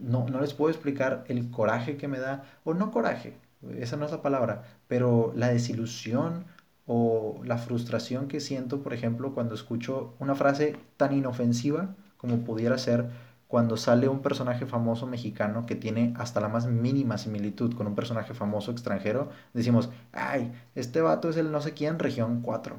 [0.00, 3.34] No, no les puedo explicar el coraje que me da, o no coraje,
[3.78, 6.44] esa no es la palabra, pero la desilusión
[6.94, 12.78] o la frustración que siento, por ejemplo, cuando escucho una frase tan inofensiva como pudiera
[12.78, 13.10] ser
[13.48, 17.94] cuando sale un personaje famoso mexicano que tiene hasta la más mínima similitud con un
[17.94, 22.76] personaje famoso extranjero, decimos, ay, este vato es el no sé quién, región 4.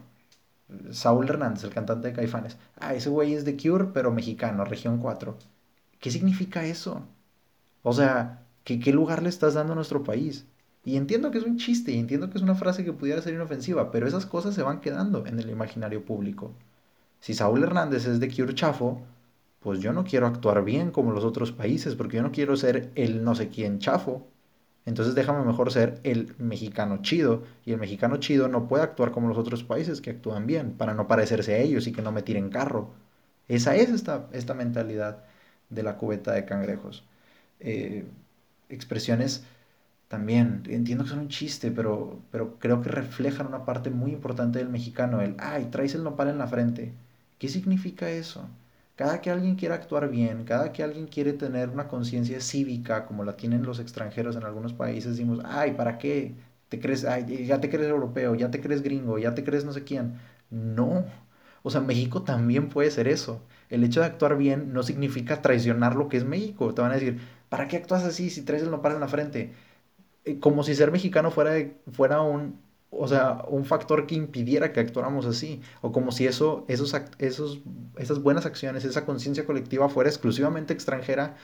[0.91, 2.58] Saúl Hernández, el cantante de Caifanes.
[2.80, 5.38] Ah, ese güey es de Cure, pero mexicano, región 4.
[5.99, 7.08] ¿Qué significa eso?
[7.84, 10.47] O sea, ¿qué, ¿qué lugar le estás dando a nuestro país?
[10.86, 13.34] Y entiendo que es un chiste y entiendo que es una frase que pudiera ser
[13.34, 16.52] inofensiva, pero esas cosas se van quedando en el imaginario público.
[17.19, 19.02] Si Saúl Hernández es de Cure Chafo,
[19.62, 22.91] pues yo no quiero actuar bien como los otros países, porque yo no quiero ser
[22.96, 24.28] el no sé quién chafo.
[24.86, 27.43] Entonces déjame mejor ser el mexicano chido.
[27.65, 30.93] Y el mexicano chido no puede actuar como los otros países que actúan bien, para
[30.93, 32.91] no parecerse a ellos y que no me tiren carro.
[33.48, 35.24] Esa es esta, esta mentalidad
[35.69, 37.06] de la cubeta de cangrejos.
[37.62, 38.06] Eh,
[38.69, 39.46] expresiones
[40.13, 44.60] también, entiendo que son un chiste, pero, pero creo que reflejan una parte muy importante
[44.60, 46.93] del mexicano, el, ay, traes el nopal en la frente.
[47.39, 48.47] ¿Qué significa eso?
[48.95, 53.23] Cada que alguien quiere actuar bien, cada que alguien quiere tener una conciencia cívica como
[53.23, 56.36] la tienen los extranjeros en algunos países, decimos, ay, ¿para qué?
[56.69, 59.73] ¿Te crees, ay, ya te crees europeo, ya te crees gringo, ya te crees no
[59.73, 60.19] sé quién?
[60.52, 61.06] No.
[61.63, 63.41] O sea, México también puede ser eso.
[63.69, 66.71] El hecho de actuar bien no significa traicionar lo que es México.
[66.76, 69.54] Te van a decir, ¿para qué actúas así si traes el nopal en la frente?
[70.26, 71.54] Eh, como si ser mexicano fuera,
[71.92, 72.60] fuera un,
[72.92, 77.62] o sea, un factor que impidiera que actuáramos así, o como si eso, esos, esos,
[77.98, 81.36] esas buenas acciones, esa conciencia colectiva fuera exclusivamente extranjera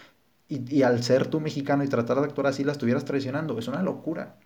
[0.48, 3.60] y, y, al ser tú mexicano y tratar de actuar así la estuvieras traicionando.
[3.60, 4.38] Es una locura,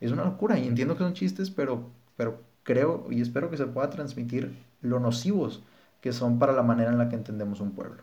[0.00, 3.66] es una locura y entiendo que son chistes, pero, pero creo y espero que se
[3.66, 5.62] pueda transmitir lo nocivos
[6.00, 8.02] que son para la manera en la que entendemos un pueblo.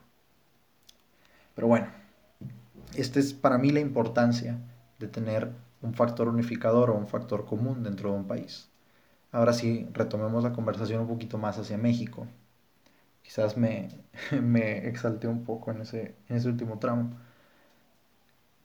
[1.56, 1.88] Pero bueno,
[2.96, 4.58] esta es para mí la importancia
[5.00, 5.52] de tener
[5.86, 8.70] un factor unificador o un factor común dentro de un país.
[9.32, 12.28] Ahora sí, retomemos la conversación un poquito más hacia México.
[13.24, 13.90] Quizás me,
[14.42, 17.12] me exalté un poco en ese, en ese último tramo.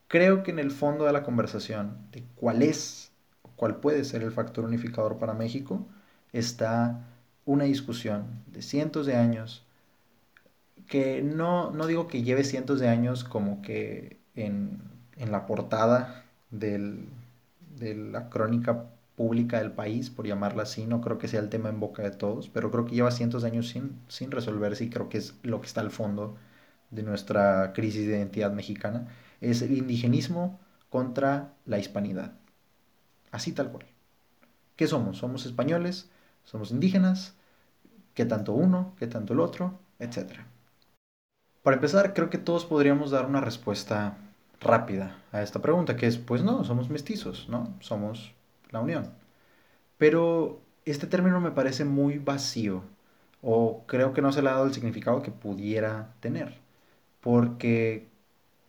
[0.09, 3.13] Creo que en el fondo de la conversación de cuál es,
[3.57, 5.87] cuál puede ser el factor unificador para México,
[6.33, 7.07] está
[7.47, 9.65] una discusión de cientos de años
[10.89, 14.83] que no, no digo que lleve cientos de años como que en,
[15.17, 17.09] en la portada del,
[17.79, 18.87] de la crónica
[19.17, 22.11] pública del país, por llamarla así, no creo que sea el tema en boca de
[22.11, 25.35] todos, pero creo que lleva cientos de años sin, sin resolverse y creo que es
[25.43, 26.37] lo que está al fondo
[26.91, 29.09] de nuestra crisis de identidad mexicana,
[29.41, 30.59] es el indigenismo
[30.89, 32.33] contra la hispanidad.
[33.31, 33.87] Así tal cual.
[34.77, 35.19] ¿Qué somos?
[35.19, 36.09] ¿Somos españoles?
[36.45, 37.35] ¿Somos indígenas?
[38.15, 38.95] ¿Qué tanto uno?
[38.99, 39.79] ¿Qué tanto el otro?
[39.99, 40.47] Etcétera.
[41.63, 44.17] Para empezar, creo que todos podríamos dar una respuesta
[44.61, 47.75] rápida a esta pregunta, que es, pues no, somos mestizos, ¿no?
[47.81, 48.35] Somos
[48.71, 49.11] la unión.
[49.99, 52.83] Pero este término me parece muy vacío,
[53.43, 56.59] o creo que no se le ha dado el significado que pudiera tener,
[57.21, 58.09] porque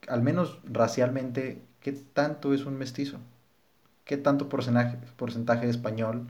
[0.07, 3.17] al menos racialmente, ¿qué tanto es un mestizo?
[4.05, 6.27] ¿Qué tanto porcentaje, porcentaje de español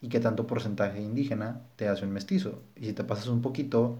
[0.00, 2.62] y qué tanto porcentaje indígena te hace un mestizo?
[2.76, 3.98] Y si te pasas un poquito,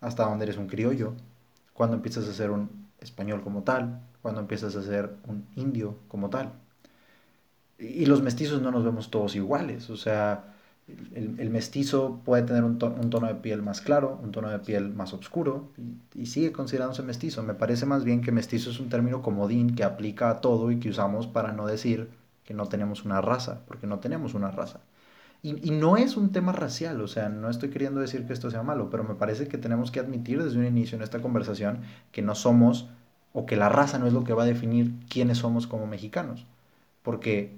[0.00, 1.14] hasta dónde eres un criollo,
[1.74, 6.30] cuando empiezas a ser un español como tal, cuando empiezas a ser un indio como
[6.30, 6.52] tal.
[7.78, 10.52] Y los mestizos no nos vemos todos iguales, o sea,
[11.14, 15.12] el, mestizo puede tener un, tono de piel más claro, un tono de piel más
[15.12, 15.70] oscuro,
[16.14, 17.42] y, sigue considerándose mestizo.
[17.42, 20.78] Me parece más bien que mestizo es un término comodín que aplica a todo y
[20.78, 22.10] que usamos para no decir
[22.44, 24.80] que no tenemos una raza, porque no tenemos una raza.
[25.42, 28.50] Y, y, no es un tema racial, o sea, no estoy queriendo decir que esto
[28.50, 31.80] sea malo, pero me parece que tenemos que admitir desde un inicio en esta conversación
[32.12, 32.88] que no somos
[33.32, 36.46] o que la raza no es lo que va a definir quiénes somos como mexicanos.
[37.02, 37.56] Porque,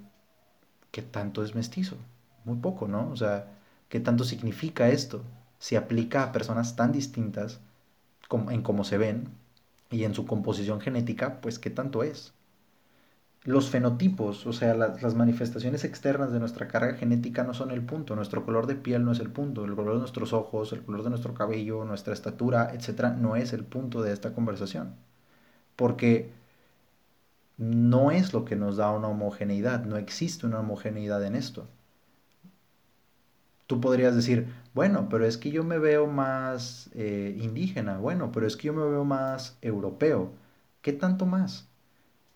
[0.93, 1.97] ¿qué tanto es mestizo?
[2.45, 3.11] Muy poco, ¿no?
[3.11, 3.49] O sea,
[3.89, 5.23] ¿qué tanto significa esto?
[5.59, 7.61] Se aplica a personas tan distintas
[8.51, 9.29] en cómo se ven
[9.91, 12.35] y en su composición genética, pues ¿qué tanto es?
[13.45, 18.17] los fenotipos, o sea, las manifestaciones externas de nuestra carga genética no son el punto,
[18.17, 21.05] nuestro color de piel no es el punto, el color de nuestros ojos, el color
[21.05, 24.97] de nuestro cabello, nuestra estatura, etcétera, no es el punto de esta conversación.
[25.77, 26.31] Porque
[27.57, 31.67] no es lo que nos da una homogeneidad, no existe una homogeneidad en esto.
[33.67, 38.47] Tú podrías decir, bueno, pero es que yo me veo más eh, indígena, bueno, pero
[38.47, 40.33] es que yo me veo más europeo.
[40.83, 41.69] ¿Qué tanto más?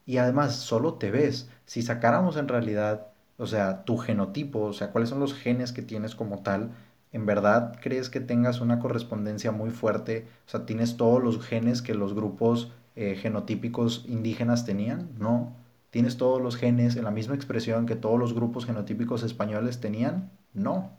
[0.07, 1.51] Y además, solo te ves.
[1.67, 3.09] Si sacáramos en realidad,
[3.39, 6.73] o sea, tu genotipo, o sea, cuáles son los genes que tienes como tal,
[7.13, 10.29] ¿en verdad crees que tengas una correspondencia muy fuerte?
[10.47, 15.11] O sea, ¿tienes todos los genes que los grupos eh, genotípicos indígenas tenían?
[15.21, 15.55] No.
[15.91, 20.33] ¿Tienes todos los genes en la misma expresión que todos los grupos genotípicos españoles tenían?
[20.53, 20.91] No.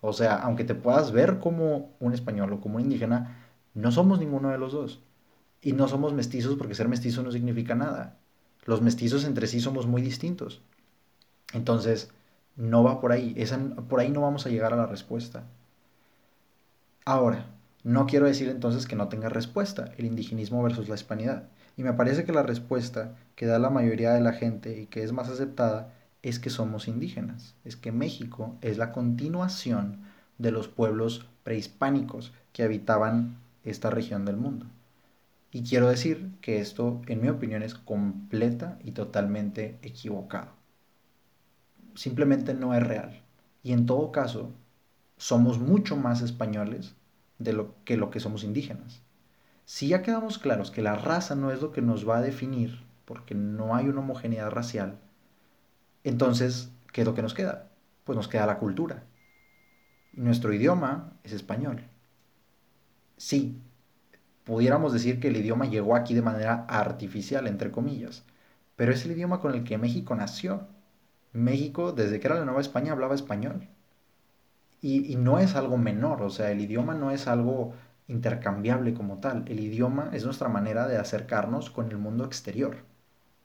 [0.00, 4.20] O sea, aunque te puedas ver como un español o como un indígena, no somos
[4.20, 5.00] ninguno de los dos.
[5.60, 8.16] Y no somos mestizos porque ser mestizo no significa nada.
[8.64, 10.62] Los mestizos entre sí somos muy distintos.
[11.52, 12.12] Entonces,
[12.54, 13.34] no va por ahí.
[13.88, 15.42] por ahí no vamos a llegar a la respuesta.
[17.04, 17.46] Ahora,
[17.82, 21.48] no quiero decir entonces que no tenga respuesta el indigenismo versus la hispanidad.
[21.76, 25.02] Y me parece que la respuesta que da la mayoría de la gente y que
[25.02, 27.54] es más aceptada es que somos indígenas.
[27.64, 30.02] Es que México es la continuación
[30.36, 34.66] de los pueblos prehispánicos que habitaban esta región del mundo.
[35.50, 40.52] Y quiero decir que esto, en mi opinión, es completa y totalmente equivocado.
[41.94, 43.22] Simplemente no es real.
[43.62, 44.52] Y en todo caso,
[45.16, 46.94] somos mucho más españoles
[47.40, 49.02] de lo que lo que somos indígenas.
[49.64, 52.84] Si ya quedamos claros que la raza no es lo que nos va a definir,
[53.04, 54.98] porque no hay una homogeneidad racial,
[56.04, 57.68] entonces, ¿qué es lo que nos queda?
[58.04, 59.04] Pues nos queda la cultura.
[60.12, 61.84] nuestro idioma es español.
[63.16, 63.60] Sí,
[64.44, 68.24] pudiéramos decir que el idioma llegó aquí de manera artificial, entre comillas,
[68.76, 70.66] pero es el idioma con el que México nació.
[71.32, 73.68] México, desde que era la Nueva España, hablaba español.
[74.82, 77.74] Y, no es algo menor, o sea, el idioma no es algo
[78.08, 79.44] intercambiable como tal.
[79.48, 82.78] El idioma es nuestra manera de acercarnos con el mundo exterior.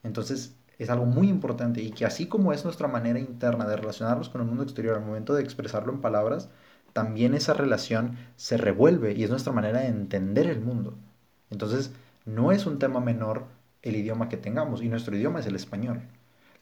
[0.02, 4.28] Entonces, es algo muy importante y que así como es nuestra manera interna de relacionarnos
[4.28, 6.48] con el mundo exterior al momento de expresarlo en palabras,
[6.92, 10.94] también esa relación se revuelve y es nuestra manera de entender el mundo.
[11.50, 11.92] Entonces,
[12.24, 13.44] no es un tema menor
[13.82, 16.02] el idioma que tengamos y nuestro idioma es el español.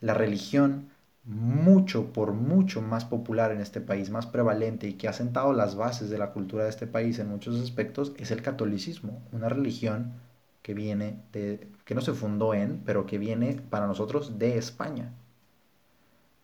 [0.01, 0.91] La religión,
[1.25, 5.75] mucho por mucho más popular en este país, más prevalente y que ha sentado las
[5.77, 10.13] bases de la cultura de este país en muchos aspectos, es el catolicismo, una religión
[10.63, 15.13] que viene de, que no se fundó en, pero que viene para nosotros de España.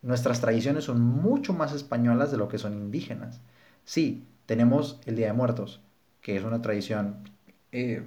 [0.03, 3.41] Nuestras tradiciones son mucho más españolas de lo que son indígenas.
[3.85, 5.83] Sí, tenemos el Día de Muertos,
[6.23, 7.31] que es una tradición
[7.73, 8.03] eh,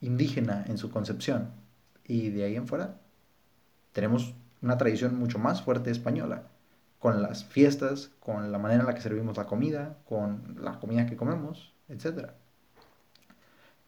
[0.00, 1.50] indígena en su concepción,
[2.06, 2.98] y de ahí en fuera
[3.92, 4.34] tenemos
[4.64, 6.44] una tradición mucho más fuerte española,
[6.98, 11.06] con las fiestas, con la manera en la que servimos la comida, con la comida
[11.06, 12.30] que comemos, etc.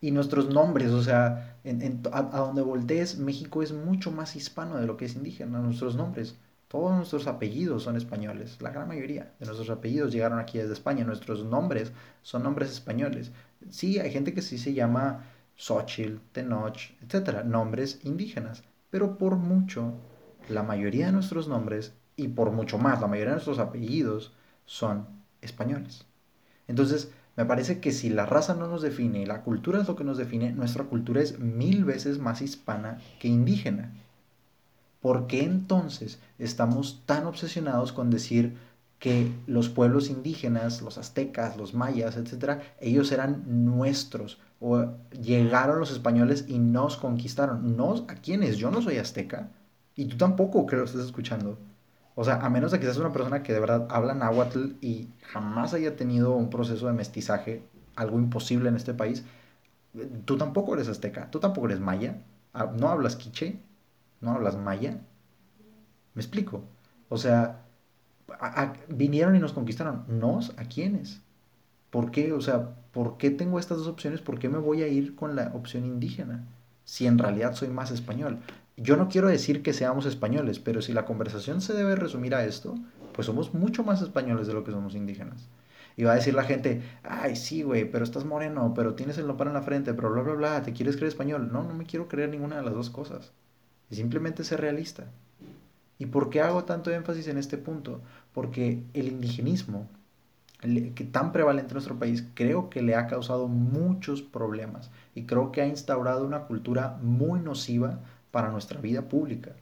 [0.02, 1.56] Y nuestros nombres, o sea,
[2.12, 5.96] a, a, donde voltees, México es mucho más hispano de lo que es indígena, nuestros
[5.96, 6.36] nombres.
[6.68, 8.60] Todos nuestros apellidos son españoles.
[8.60, 11.04] La gran mayoría de nuestros apellidos llegaron aquí desde España.
[11.04, 13.30] Nuestros nombres son nombres españoles.
[13.70, 15.24] Sí, hay gente que sí se llama
[15.56, 18.62] Xochitl, Tenoch, etcétera, nombres indígenas.
[18.90, 19.94] Pero por mucho,
[20.48, 24.32] la mayoría de nuestros nombres y por mucho más, la mayoría de nuestros apellidos
[24.64, 25.06] son
[25.42, 26.04] españoles.
[26.68, 29.96] Entonces, me parece que si la raza no nos define y la cultura es lo
[29.96, 33.92] que nos define, nuestra cultura es mil veces más hispana que indígena.
[35.06, 38.56] ¿por qué entonces estamos tan obsesionados con decir
[38.98, 45.92] que los pueblos indígenas, los aztecas, los mayas, etcétera, ellos eran nuestros o llegaron los
[45.92, 47.76] españoles y nos conquistaron?
[47.76, 48.02] ¿Nos?
[48.08, 48.56] ¿A quiénes?
[48.56, 49.50] Yo no soy azteca
[49.96, 51.58] y tú tampoco creo que estés escuchando.
[52.14, 55.08] O sea, a menos de que seas una persona que de verdad habla náhuatl y
[55.22, 57.62] jamás haya tenido un proceso de mestizaje,
[57.96, 59.24] algo imposible en este país,
[60.24, 62.22] tú tampoco eres azteca, tú tampoco eres maya,
[62.54, 63.60] ah, no hablas quiche,
[64.20, 65.00] ¿no hablas maya?
[66.14, 66.62] ¿Me explico?
[67.08, 67.66] O sea,
[68.88, 70.04] vinieron y nos conquistaron.
[70.08, 70.50] ¿Nos?
[70.58, 71.20] ¿A quiénes?
[71.90, 72.32] ¿Por qué?
[72.32, 74.20] O sea, ¿por qué tengo estas dos opciones?
[74.20, 76.44] ¿Por qué me voy a ir con la opción indígena?
[76.84, 78.38] Si en realidad soy más español.
[78.76, 82.44] Yo no quiero decir que seamos españoles, pero si la conversación se debe resumir a
[82.44, 82.74] esto,
[83.12, 85.48] pues somos mucho más españoles de lo que somos indígenas.
[85.96, 89.26] Y va a decir la gente, ay, sí, güey, pero estás moreno, pero tienes el
[89.26, 91.50] nopal en la frente, pero bla, bla, bla, ¿te quieres creer español?
[91.50, 93.32] No, no me quiero creer ninguna de las dos cosas
[93.94, 95.04] simplemente ser realista.
[95.98, 98.00] ¿Y por qué hago tanto énfasis en este punto?
[98.34, 99.88] Porque el indigenismo,
[100.60, 105.52] que tan prevalente en nuestro país, creo que le ha causado muchos problemas y creo
[105.52, 108.00] que ha instaurado una cultura muy nociva
[108.36, 109.52] para nuestra vida pública.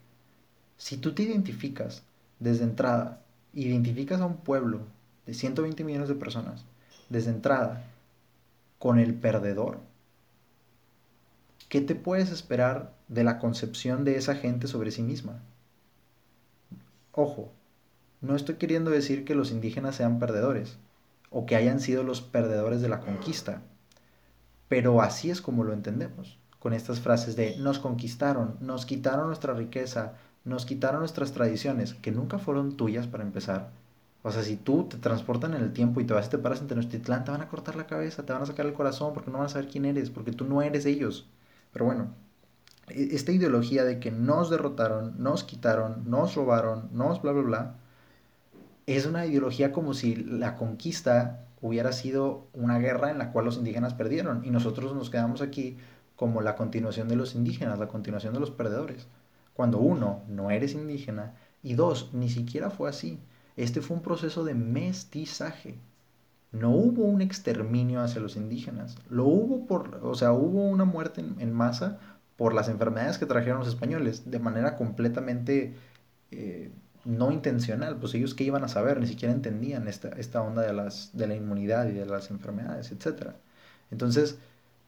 [0.79, 2.03] Si tú te identificas
[2.41, 3.20] desde entrada,
[3.53, 4.81] identificas a un pueblo
[5.27, 6.64] de 120 millones de personas,
[7.09, 7.85] desde entrada,
[8.81, 9.79] con el perdedor,
[11.68, 15.41] ¿qué te puedes esperar de la concepción de esa gente sobre sí misma?
[17.12, 17.53] Ojo,
[18.22, 20.79] no estoy queriendo decir que los indígenas sean perdedores
[21.31, 23.62] o que hayan sido los perdedores de la conquista,
[24.66, 29.53] pero así es como lo entendemos, con estas frases de nos conquistaron, nos quitaron nuestra
[29.53, 30.15] riqueza,
[30.47, 33.69] nos quitaron nuestras tradiciones, que nunca fueron tuyas para empezar.
[34.23, 36.62] O sea, si tú te transportan en el tiempo y te vas y te paras
[36.62, 39.31] en Tenochtitlán, te van a cortar la cabeza, te van a sacar el corazón porque
[39.31, 41.29] no van a saber quién eres, porque tú no eres ellos.
[41.71, 42.15] Pero bueno,
[42.89, 47.75] e, esta ideología de que nos derrotaron, nos quitaron, nos robaron, nos bla, bla, bla,
[48.87, 53.59] es una ideología como si la conquista hubiera sido una guerra en la cual los
[53.59, 55.77] indígenas perdieron y nosotros nos quedamos aquí
[56.17, 59.07] como la continuación de los indígenas, la continuación de los perdedores.
[59.55, 63.21] Cuando uno, no eres indígena y dos, ni siquiera fue así.
[63.57, 65.79] Este fue un proceso de mestizaje.
[66.53, 68.97] No hubo un exterminio hacia los indígenas.
[69.09, 71.99] Lo hubo por, o sea, hubo una muerte en masa
[72.37, 75.75] por las enfermedades que trajeron los españoles de manera completamente
[76.31, 76.73] eh,
[77.05, 80.73] no intencional, pues ellos qué iban a saber, ni siquiera entendían esta, esta onda de,
[80.73, 83.33] las, de la inmunidad y de las enfermedades, etc.
[83.91, 84.39] Entonces,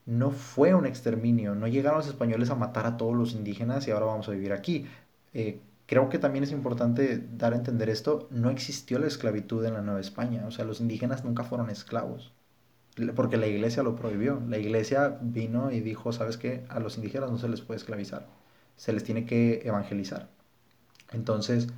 [0.07, 3.91] no fue un exterminio, no llegaron los españoles a matar a todos los indígenas y
[3.91, 4.87] ahora vamos a vivir aquí.
[5.35, 9.75] Eh, creo que también es importante dar a entender esto, no existió la esclavitud en
[9.75, 12.33] la Nueva España, o sea, los indígenas nunca fueron esclavos
[13.15, 14.43] porque la iglesia lo prohibió.
[14.49, 16.65] La iglesia vino y dijo, ¿sabes qué?
[16.69, 18.27] A los indígenas no se les puede esclavizar,
[18.77, 20.29] se les tiene que evangelizar.
[21.13, 21.69] Entonces,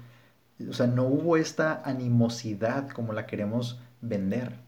[0.68, 4.58] o sea, no hubo esta animosidad como la queremos vender.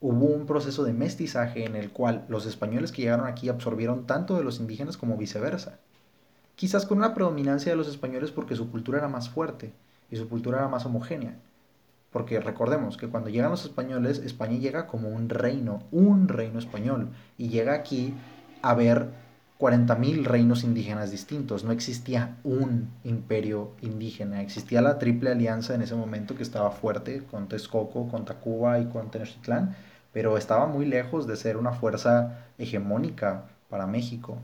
[0.00, 4.36] Hubo un proceso de mestizaje en el cual los españoles que llegaron aquí absorbieron tanto
[4.36, 5.78] de los indígenas como viceversa.
[6.54, 9.72] Quizás con una predominancia de los españoles porque su cultura era más fuerte
[10.10, 11.36] y su cultura era más homogénea.
[12.10, 17.10] Porque recordemos que cuando llegan los españoles, España llega como un reino, un reino español,
[17.36, 18.14] y llega aquí
[18.62, 19.08] a ver
[19.58, 21.64] 40.000 reinos indígenas distintos.
[21.64, 27.24] No existía un imperio indígena, existía la Triple Alianza en ese momento que estaba fuerte
[27.30, 29.76] con Texcoco, con Tacuba y con Tenochtitlán,
[30.12, 34.38] pero estaba muy lejos de ser una fuerza hegemónica para México.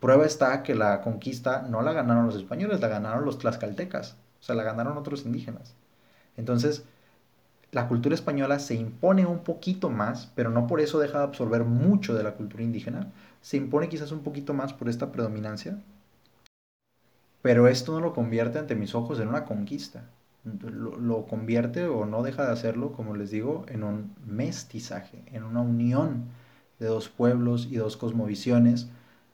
[0.00, 4.42] Prueba está que la conquista no la ganaron los españoles, la ganaron los tlaxcaltecas, o
[4.42, 5.74] sea, la ganaron otros indígenas.
[6.36, 6.84] Entonces,
[7.72, 11.64] la cultura española se impone un poquito más, pero no por eso deja de absorber
[11.64, 13.12] mucho de la cultura indígena.
[13.42, 15.78] Se impone quizás un poquito más por esta predominancia,
[17.42, 20.04] pero esto no lo convierte ante mis ojos en una conquista.
[20.44, 25.60] Lo, convierte o no deja de hacerlo, como les digo, en un mestizaje, en una
[25.60, 26.24] unión
[26.78, 28.88] de dos pueblos y dos cosmovisiones,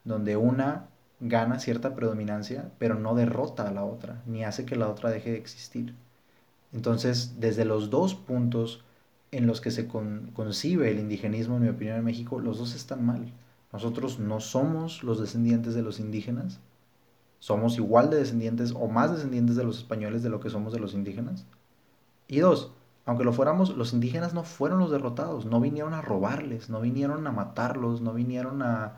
[0.05, 0.88] donde una
[1.20, 5.32] gana cierta predominancia, pero no derrota a la otra, ni hace que la otra deje
[5.32, 5.94] de existir.
[6.72, 8.84] Entonces, desde los dos puntos
[9.30, 13.05] en los que se concibe el indigenismo, en mi opinión, en México, los dos están
[13.05, 13.32] mal.
[13.72, 16.61] Nosotros no somos los descendientes de los indígenas,
[17.45, 20.78] somos igual de descendientes o más descendientes de los españoles de lo que somos de
[20.80, 21.45] los indígenas.
[22.26, 22.72] Y dos,
[23.05, 27.26] aunque lo fuéramos, los indígenas no fueron los derrotados, no vinieron a robarles, no vinieron
[27.26, 28.97] a matarlos, no vinieron a,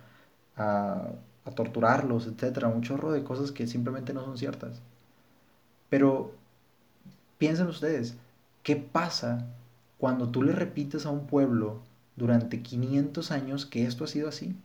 [0.56, 1.08] a,
[1.56, 4.80] torturarlos, etcétera, un chorro de cosas que simplemente no son ciertas.
[5.88, 6.32] Pero
[7.38, 8.16] Piensen ustedes,
[8.62, 9.46] ¿qué pasa
[9.98, 11.82] cuando tú le repites a un pueblo
[12.16, 14.56] durante 500 años que esto ha sido así?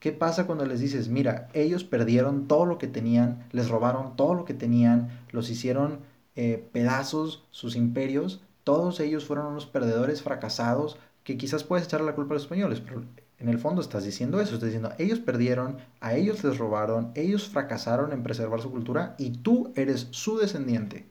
[0.00, 4.32] ¿Qué pasa cuando les dices, mira, ellos perdieron todo lo que tenían, les robaron todo
[4.34, 6.00] lo que tenían, los hicieron
[6.36, 12.14] eh, pedazos, sus imperios, todos ellos fueron unos perdedores fracasados, que quizás puedes echarle la
[12.14, 13.02] culpa a los españoles, pero
[13.38, 17.50] en el fondo estás diciendo eso, estás diciendo, ellos perdieron, a ellos les robaron, ellos
[17.50, 21.04] fracasaron en preservar su cultura y tú eres su descendiente.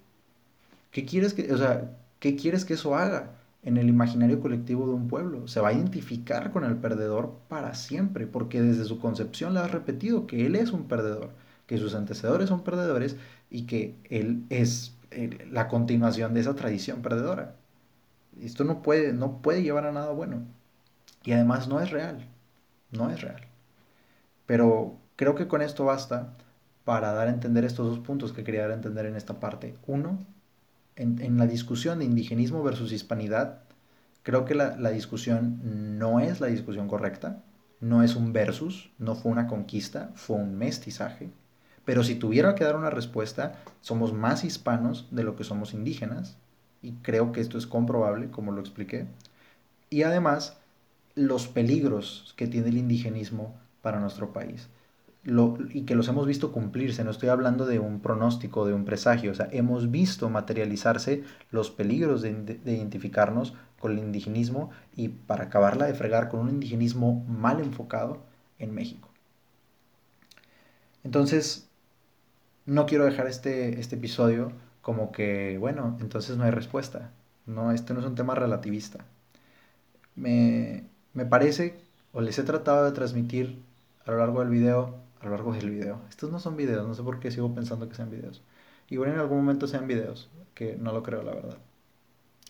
[0.90, 4.94] ¿Qué quieres que, o sea, ¿qué quieres que eso haga en el imaginario colectivo de
[4.94, 5.48] un pueblo?
[5.48, 9.72] Se va a identificar con el perdedor para siempre, porque desde su concepción le has
[9.72, 11.32] repetido que él es un perdedor,
[11.68, 13.18] que sus antecedores son perdedores
[13.50, 14.96] y que él es
[15.52, 17.56] la continuación de esa tradición perdedora.
[18.42, 20.44] Esto no puede, no puede llevar a nada bueno.
[21.24, 22.26] Y además no es real.
[22.92, 23.42] No es real.
[24.46, 26.36] Pero creo que con esto basta
[26.86, 29.76] para dar a entender estos dos puntos que quería dar a entender en esta parte.
[29.88, 30.20] Uno,
[31.00, 33.62] en, la discusión de indigenismo versus hispanidad,
[34.24, 37.42] creo que la, la, discusión no es la discusión correcta,
[37.80, 41.30] no es un versus, no fue una conquista, fue un mestizaje.
[41.86, 46.38] Pero si tuviera que dar una respuesta, somos más hispanos de lo que somos indígenas,
[46.82, 49.08] y creo que esto es comprobable, como lo expliqué.
[49.90, 50.58] Y además,
[51.16, 54.70] los peligros que tiene el indigenismo para nuestro país.
[55.26, 59.32] Y que los hemos visto cumplirse, no estoy hablando de un pronóstico, de un presagio,
[59.32, 65.46] o sea, hemos visto materializarse los peligros de, de identificarnos con el indigenismo y para
[65.46, 68.20] acabarla de fregar con un indigenismo mal enfocado
[68.60, 69.10] en México.
[71.04, 71.70] Entonces,
[72.66, 74.52] no quiero dejar este, este episodio
[74.82, 77.12] como que, bueno, entonces no hay respuesta.
[77.46, 79.06] No, este no es un tema relativista.
[80.16, 81.82] Me, me parece,
[82.14, 83.62] o les he tratado de transmitir
[84.06, 86.02] a lo largo del video, a lo largo del video.
[86.10, 88.42] Estos no son videos, no sé por qué sigo pensando que sean videos.
[88.90, 91.58] Igual en algún momento sean videos, que no lo creo, la verdad.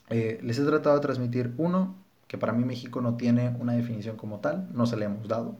[0.09, 1.95] Eh, les he tratado de transmitir, uno,
[2.28, 5.57] que para mí México no tiene una definición como tal, no se le hemos dado.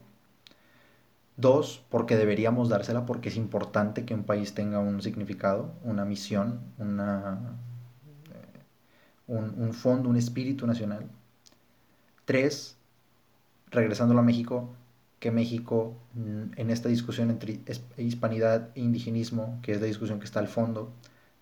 [1.36, 6.60] Dos, porque deberíamos dársela porque es importante que un país tenga un significado, una misión,
[6.78, 7.58] una,
[8.34, 8.60] eh,
[9.28, 11.08] un, fondo, un espíritu nacional.
[12.26, 12.78] Tres,
[13.72, 14.76] regresándolo a México,
[15.20, 17.60] que México mm, en esta discusión entre
[17.98, 20.92] hispanidad e indigenismo, que es la discusión que está al fondo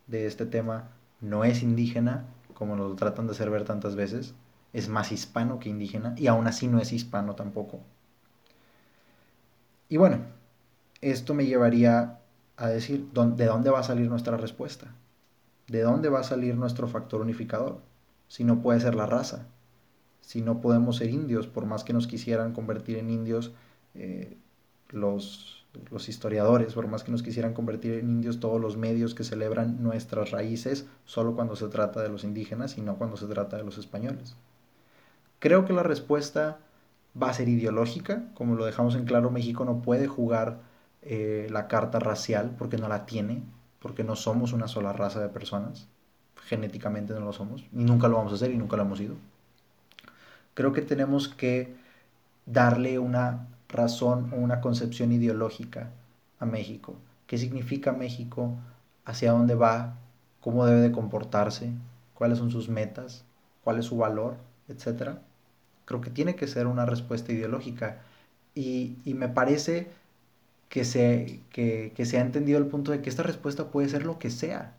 [0.08, 0.90] de este tema,
[1.22, 4.34] no es indígena, como lo tratan de hacer ver tantas veces,
[4.74, 7.80] es más hispano que indígena, y aún así no es hispano tampoco.
[9.90, 10.20] Y bueno,
[11.02, 12.20] esto me llevaría
[12.58, 14.88] a decir, ¿de dónde va a salir nuestra respuesta?
[15.68, 17.80] ¿De dónde va a salir nuestro factor unificador?
[18.28, 19.46] Si no puede ser la raza,
[20.22, 23.54] si no podemos ser indios, por más que nos quisieran convertir en indios
[23.98, 24.38] eh,
[24.90, 29.24] los, los historiadores, por más que nos quisieran convertir en indios todos los medios que
[29.24, 33.58] celebran nuestras raíces, solo cuando se trata de los indígenas y no cuando se trata
[33.58, 34.36] de los españoles.
[35.40, 36.60] Creo que la respuesta
[37.22, 40.60] va a ser ideológica, como lo dejamos en claro, México no puede jugar
[41.02, 43.44] eh, la carta racial porque no la tiene,
[43.80, 45.88] porque no somos una sola raza de personas,
[46.46, 49.16] genéticamente no lo somos, y nunca lo vamos a hacer y nunca lo hemos ido.
[50.54, 51.76] Creo que tenemos que
[52.46, 55.92] darle una razón o una concepción ideológica
[56.40, 56.96] a México.
[57.26, 58.56] ¿Qué significa México?
[59.06, 59.98] ¿Hacia dónde va?
[60.42, 61.72] ¿Cómo debe de comportarse?
[62.14, 63.26] ¿Cuáles son sus metas?
[63.64, 64.38] ¿Cuál es su valor?
[64.68, 65.22] Etcétera
[65.88, 68.02] Creo que tiene que ser una respuesta ideológica.
[68.54, 69.88] Y, me parece
[70.68, 74.20] que se, que, se ha entendido el punto de que esta respuesta puede ser lo
[74.20, 74.76] que sea,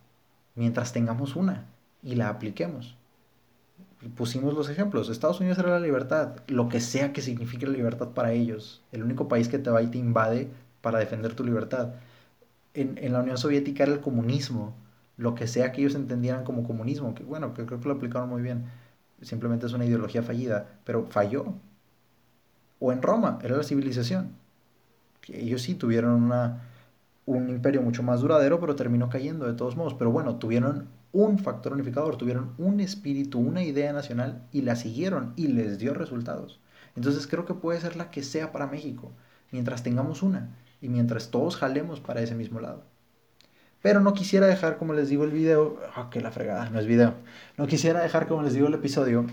[0.55, 1.65] mientras tengamos una
[2.03, 2.98] y la apliquemos.
[4.17, 5.09] Pusimos los ejemplos.
[5.09, 8.83] Estados Unidos era la libertad, lo que sea que signifique la libertad para ellos.
[8.93, 11.95] El único país que te va y te invade para defender tu libertad.
[12.75, 14.77] En, en la Unión Soviética era el comunismo,
[15.17, 18.29] lo que sea que ellos entendieran como comunismo, que bueno, que creo que lo aplicaron
[18.29, 18.67] muy bien
[19.23, 21.55] simplemente es una ideología fallida, pero falló.
[22.81, 24.33] O en Roma, era la civilización.
[25.29, 26.63] Ellos sí tuvieron una,
[27.27, 29.95] un imperio mucho más duradero, pero terminó cayendo de todos modos.
[29.95, 35.33] Pero bueno, tuvieron un factor unificador, tuvieron un espíritu, una idea nacional y la siguieron
[35.37, 36.61] y les dio resultados.
[36.97, 39.13] Entonces creo que puede ser la que sea para México,
[39.51, 42.85] mientras tengamos una y mientras todos jalemos para ese mismo lado.
[43.81, 45.79] Pero no quisiera dejar, como les digo, el video.
[45.95, 47.15] Ah, que la fregada, no es video.
[47.57, 49.27] No quisiera dejar, como les digo, el episodio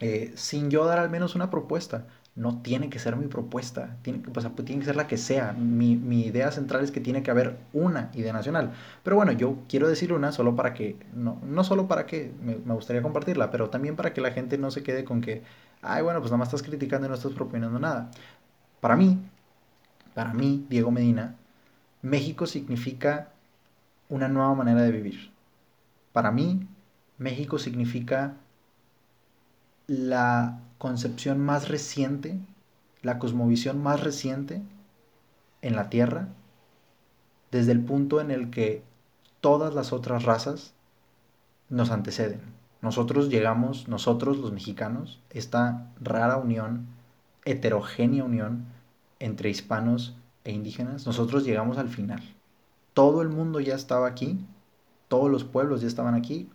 [0.00, 2.06] eh, sin yo dar al menos una propuesta.
[2.38, 5.52] No tiene que ser mi propuesta, tiene, pues, tiene que ser la que sea.
[5.52, 8.72] Mi, mi, idea central es que tiene que haber una idea nacional.
[9.02, 12.56] Pero bueno, yo quiero decir una solo para que, no, no solo para que me,
[12.64, 15.42] me gustaría compartirla, pero también para que la gente no se quede con que,
[15.82, 18.10] ay, bueno, pues nada más estás criticando y no estás proponiendo nada.
[18.80, 19.18] Para mí,
[20.14, 21.36] para mí, Diego Medina,
[22.02, 23.30] México significa
[24.08, 25.30] una nueva manera de vivir.
[26.12, 26.66] Para mí,
[27.18, 28.36] México significa
[29.88, 32.38] la concepción más reciente,
[33.02, 34.62] la cosmovisión más reciente
[35.60, 36.28] en la Tierra,
[37.50, 38.84] desde el punto en el que
[39.40, 40.74] todas las otras razas
[41.68, 42.40] nos anteceden.
[42.80, 46.86] Nosotros llegamos, nosotros los mexicanos, esta rara unión,
[47.44, 48.66] heterogénea unión
[49.18, 52.22] entre hispanos e indígenas, nosotros llegamos al final
[52.98, 54.44] todo el mundo ya estaba aquí,
[55.06, 56.50] todos los pueblos ya estaban aquí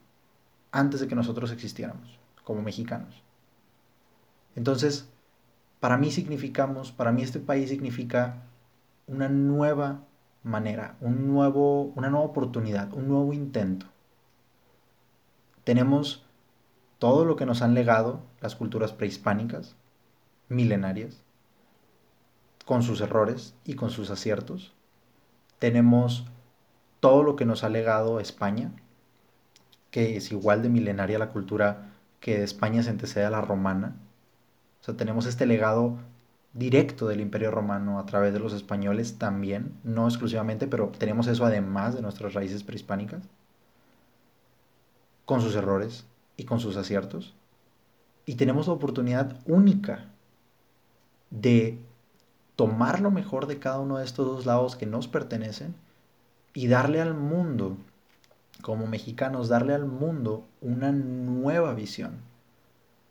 [0.74, 3.24] antes de que nosotros existiéramos como mexicanos.
[4.56, 5.10] Entonces,
[5.80, 8.44] para mí significamos, para mí este país significa
[9.08, 10.04] una nueva
[10.44, 13.88] manera, un nuevo, una nueva oportunidad, un nuevo intento.
[15.64, 16.26] Tenemos
[17.00, 19.76] todo lo que nos han legado las culturas prehispánicas,
[20.50, 21.24] milenarias,
[22.66, 24.74] con sus errores y con sus aciertos.
[25.60, 26.26] Tenemos
[27.00, 28.72] todo lo que nos ha legado España,
[29.92, 31.93] que es igual de milenaria la cultura
[32.24, 33.98] que España se antecede a la romana.
[34.80, 35.98] O sea, tenemos este legado
[36.54, 41.44] directo del Imperio Romano a través de los españoles también, no exclusivamente, pero tenemos eso
[41.44, 43.24] además de nuestras raíces prehispánicas,
[45.26, 46.06] con sus errores
[46.38, 47.36] y con sus aciertos.
[48.26, 50.06] Y tenemos la oportunidad única
[51.30, 51.78] de
[52.56, 55.76] tomar lo mejor de cada uno de estos dos lados que nos pertenecen
[56.54, 57.76] y darle al mundo,
[58.62, 62.22] como mexicanos, darle al mundo una nueva visión,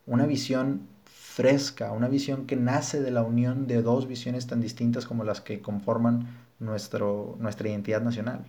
[0.06, 5.06] una visión fresca, una visión que nace de la unión de dos visiones tan distintas
[5.06, 6.28] como las que conforman
[6.58, 8.44] nuestro, nuestra identidad nacional.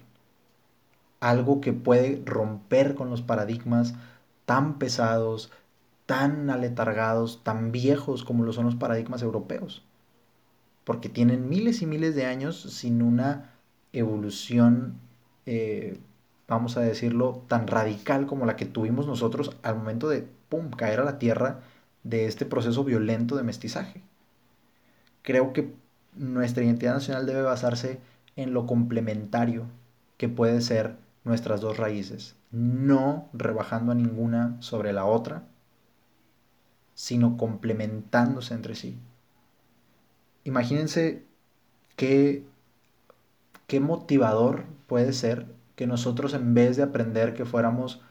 [1.19, 3.93] Algo que puede romper con los paradigmas
[4.45, 5.51] tan pesados,
[6.05, 9.83] tan aletargados, tan viejos como lo son los paradigmas europeos.
[10.83, 13.53] Porque tienen miles y miles de años sin una
[13.93, 14.95] evolución,
[15.45, 15.99] eh,
[16.47, 20.99] vamos a decirlo, tan radical como la que tuvimos nosotros al momento de, ¡pum!, caer
[20.99, 21.61] a la tierra
[22.03, 24.01] de este proceso violento de mestizaje.
[25.21, 25.73] Creo que
[26.15, 27.99] nuestra identidad nacional debe basarse
[28.35, 29.65] en lo complementario
[30.17, 35.43] que puede ser nuestras dos raíces, no rebajando a ninguna sobre la otra,
[36.93, 38.97] sino complementándose entre sí.
[40.43, 41.23] Imagínense
[41.95, 42.43] qué,
[43.67, 48.01] qué motivador puede ser que nosotros en vez de aprender que fuéramos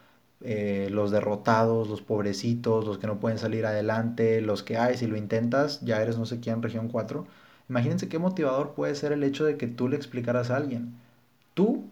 [0.41, 5.07] eh, los derrotados, los pobrecitos, los que no pueden salir adelante, los que, ay, si
[5.07, 7.25] lo intentas, ya eres no sé quién, región 4.
[7.69, 10.95] Imagínense qué motivador puede ser el hecho de que tú le explicaras a alguien.
[11.53, 11.85] Tú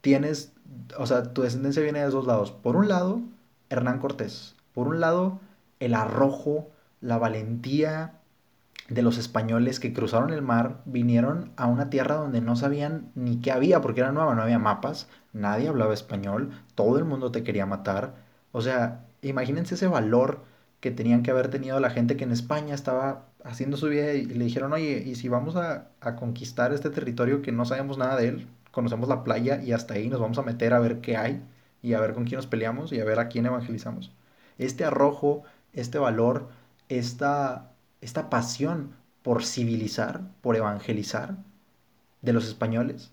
[0.00, 0.52] tienes,
[0.98, 2.50] o sea, tu descendencia viene de dos lados.
[2.52, 3.22] Por un lado,
[3.70, 4.56] Hernán Cortés.
[4.74, 5.40] Por un lado,
[5.80, 6.68] el arrojo,
[7.00, 8.14] la valentía
[8.88, 13.40] de los españoles que cruzaron el mar, vinieron a una tierra donde no sabían ni
[13.40, 17.42] qué había, porque era nueva, no había mapas, nadie hablaba español, todo el mundo te
[17.42, 18.14] quería matar.
[18.52, 20.44] O sea, imagínense ese valor
[20.80, 24.24] que tenían que haber tenido la gente que en España estaba haciendo su vida y
[24.24, 28.28] le dijeron, oye, ¿y si vamos a, conquistar este territorio que no sabemos nada de
[28.28, 28.48] él?
[28.72, 31.42] Conocemos la playa y hasta ahí nos vamos a meter a ver qué hay
[31.82, 34.12] y a ver con quién nos peleamos y a ver a quién evangelizamos.
[34.58, 36.48] Este arrojo, este valor,
[36.88, 37.71] esta,
[38.02, 38.92] esta pasión
[39.22, 41.36] por civilizar, por evangelizar
[42.20, 43.12] de los españoles,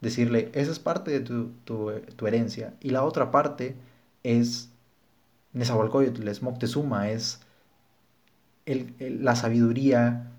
[0.00, 2.74] decirle, esa es parte de tu, herencia.
[2.80, 3.74] Y la otra parte
[4.22, 4.70] es
[5.54, 7.40] Nezahualcóyotl, es Moctezuma, es
[8.66, 10.30] la sabiduría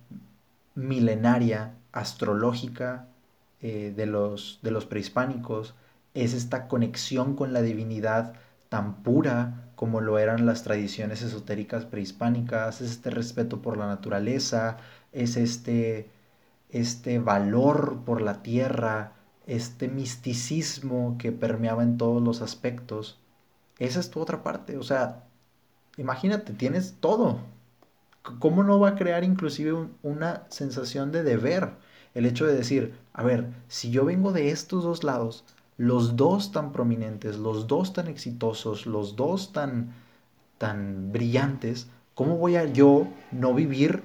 [0.76, 3.08] milenaria, astrológica
[3.62, 5.74] eh, de, los, de los prehispánicos,
[6.14, 8.34] es esta conexión con la divinidad
[8.70, 14.76] tan pura como lo eran las tradiciones esotéricas prehispánicas, es este respeto por la naturaleza,
[15.14, 16.10] es este,
[16.70, 19.14] este valor por la tierra,
[19.48, 23.22] este misticismo que permeaba en todos los aspectos.
[23.78, 25.24] Esa es tu otra parte, o sea,
[25.96, 27.40] imagínate, tienes todo.
[28.40, 31.70] ¿Cómo no va a crear inclusive una sensación de deber?
[32.14, 35.46] El hecho de decir, a ver, si yo vengo de estos dos lados,
[35.80, 39.94] los dos tan prominentes, los dos tan exitosos, los dos tan,
[40.58, 44.04] tan brillantes, ¿cómo voy a yo no vivir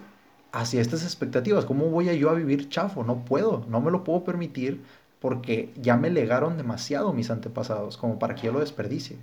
[0.53, 1.65] hacia estas expectativas?
[1.65, 3.03] ¿Cómo voy yo a vivir chafo?
[3.03, 4.85] No puedo, no me lo puedo permitir
[5.19, 9.17] porque ya me legaron demasiado mis antepasados como para que yo lo desperdicie.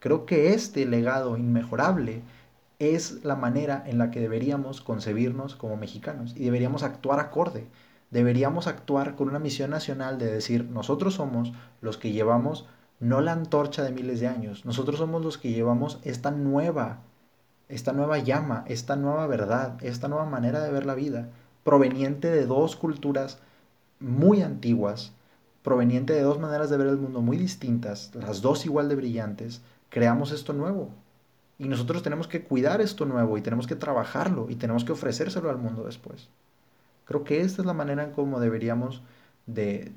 [0.00, 2.22] Creo que este legado inmejorable
[2.80, 7.68] es la manera en la que deberíamos concebirnos como mexicanos y deberíamos actuar acorde
[8.12, 12.66] deberíamos actuar con una misión nacional de decir, nosotros somos los que llevamos
[13.00, 17.00] no la antorcha de miles de años, nosotros somos los que llevamos esta nueva,
[17.68, 21.30] esta nueva llama, esta nueva verdad, esta nueva manera de ver la vida,
[21.64, 23.38] proveniente de dos culturas
[23.98, 25.12] muy antiguas,
[25.62, 29.62] proveniente de dos maneras de ver el mundo muy distintas, las dos igual de brillantes,
[29.88, 30.90] creamos esto nuevo.
[31.58, 35.48] Y nosotros tenemos que cuidar esto nuevo y tenemos que trabajarlo y tenemos que ofrecérselo
[35.48, 36.28] al mundo después.
[37.12, 39.02] Creo que esta es la manera en cómo deberíamos
[39.44, 39.92] de,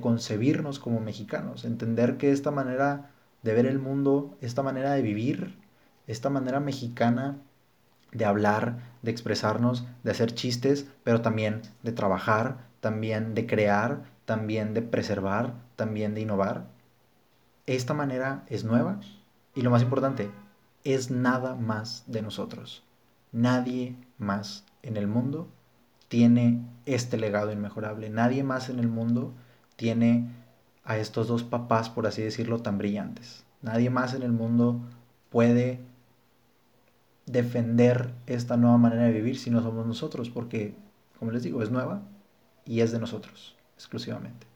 [0.00, 3.10] concebirnos como mexicanos, entender que esta manera
[3.42, 5.58] de ver el mundo, esta manera de vivir,
[6.06, 7.36] esta manera mexicana
[8.12, 14.72] de hablar, de expresarnos, de hacer chistes, pero también de trabajar, también de crear, también
[14.72, 16.64] de preservar, también de innovar.
[17.66, 19.00] Esta manera es nueva
[19.54, 20.30] y lo más importante,
[20.82, 22.84] es nada más de nosotros.
[23.32, 25.50] Nadie más en el mundo
[26.08, 28.10] tiene este legado inmejorable.
[28.10, 29.32] Nadie más en el mundo
[29.76, 30.28] tiene
[30.84, 33.44] a estos dos papás, por así decirlo, tan brillantes.
[33.62, 34.80] Nadie más en el mundo
[35.30, 35.80] puede
[37.26, 40.74] defender esta nueva manera de vivir si no somos nosotros, porque,
[41.18, 42.02] como les digo, es nueva
[42.64, 44.46] y es de nosotros exclusivamente.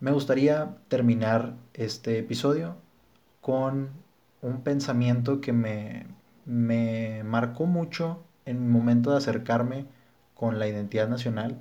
[0.00, 2.76] Me gustaría terminar este episodio
[3.40, 3.88] con
[4.42, 6.06] un pensamiento que me,
[6.44, 9.86] me marcó mucho en mi momento de acercarme
[10.34, 11.58] con la identidad nacional,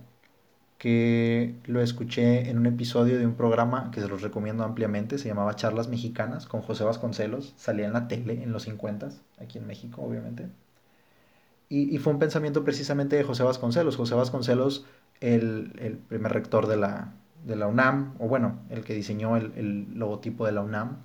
[0.78, 5.30] que lo escuché en un episodio de un programa que se los recomiendo ampliamente, se
[5.30, 9.10] llamaba Charlas Mexicanas con José Vasconcelos, salía en la tele en los 50,
[9.40, 10.50] aquí en México obviamente.
[11.70, 13.96] Y, fue un pensamiento precisamente de José Vasconcelos.
[13.96, 14.86] José Vasconcelos,
[15.22, 17.14] el, primer rector de la,
[17.46, 20.98] de la, UNAM, o bueno, el que diseñó el, el, logotipo de la UNAM,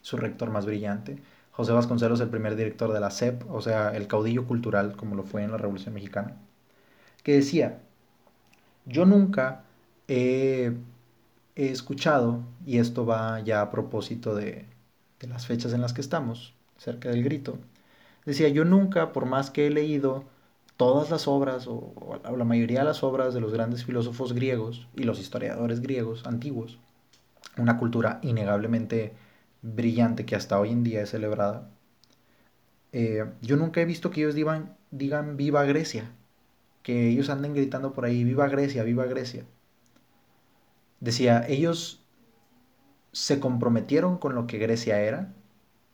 [0.00, 1.18] su rector más brillante.
[1.60, 5.24] José Vasconcelos, el primer director de la CEP, o sea, el caudillo cultural, como lo
[5.24, 6.36] fue en la Revolución Mexicana,
[7.22, 7.80] que decía,
[8.86, 9.64] yo nunca
[10.08, 10.72] he,
[11.54, 14.64] escuchado, y esto va ya a propósito de,
[15.20, 17.58] de las fechas en las que estamos, cerca del grito,
[18.24, 20.24] Decía, yo nunca, por más que he leído
[20.76, 25.04] todas las obras o, la mayoría de las obras de los grandes filósofos griegos y
[25.04, 26.78] los historiadores griegos antiguos,
[27.56, 29.14] una cultura innegablemente
[29.62, 31.70] brillante que hasta hoy en día es celebrada,
[32.92, 36.10] eh, yo nunca he visto que ellos digan, digan viva Grecia,
[36.82, 39.44] que ellos anden gritando por ahí, viva Grecia, viva Grecia.
[41.00, 42.02] Decía, ellos
[43.12, 45.32] se comprometieron con lo que Grecia era,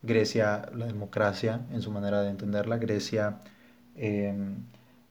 [0.02, 3.40] Grecia, la democracia en su manera de entenderla, Grecia,
[3.96, 4.56] em,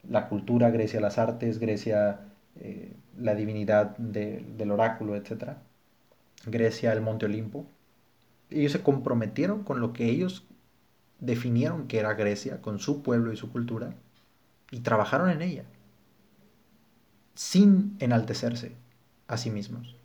[0.09, 2.19] la cultura, Grecia, las artes, Grecia,
[2.59, 5.57] eh, la divinidad del oráculo, etc.
[6.45, 7.65] Grecia, el Monte Olimpo.
[8.49, 10.45] Ellos se comprometieron con lo que ellos
[11.19, 13.95] definieron que era Grecia, con su pueblo y su cultura,
[14.71, 15.63] y trabajaron en ella,
[17.33, 18.75] sin enaltecerse
[19.27, 19.95] a sí mismos.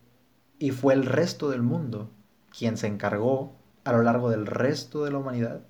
[0.58, 2.10] Y fue el resto del mundo
[2.56, 5.62] quien se encargó a lo largo del resto de la humanidad,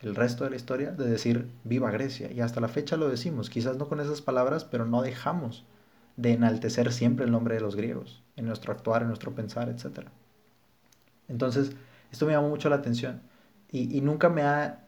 [0.00, 2.30] el resto de la historia, de decir viva Grecia.
[2.32, 5.64] Y hasta la fecha lo decimos, quizás no con esas palabras, pero no dejamos
[6.16, 10.08] de enaltecer siempre el nombre de los griegos, en nuestro actuar, en nuestro pensar, etc.
[11.28, 11.72] Entonces,
[12.10, 13.22] esto me llamó mucho la atención
[13.70, 14.86] y, nunca me ha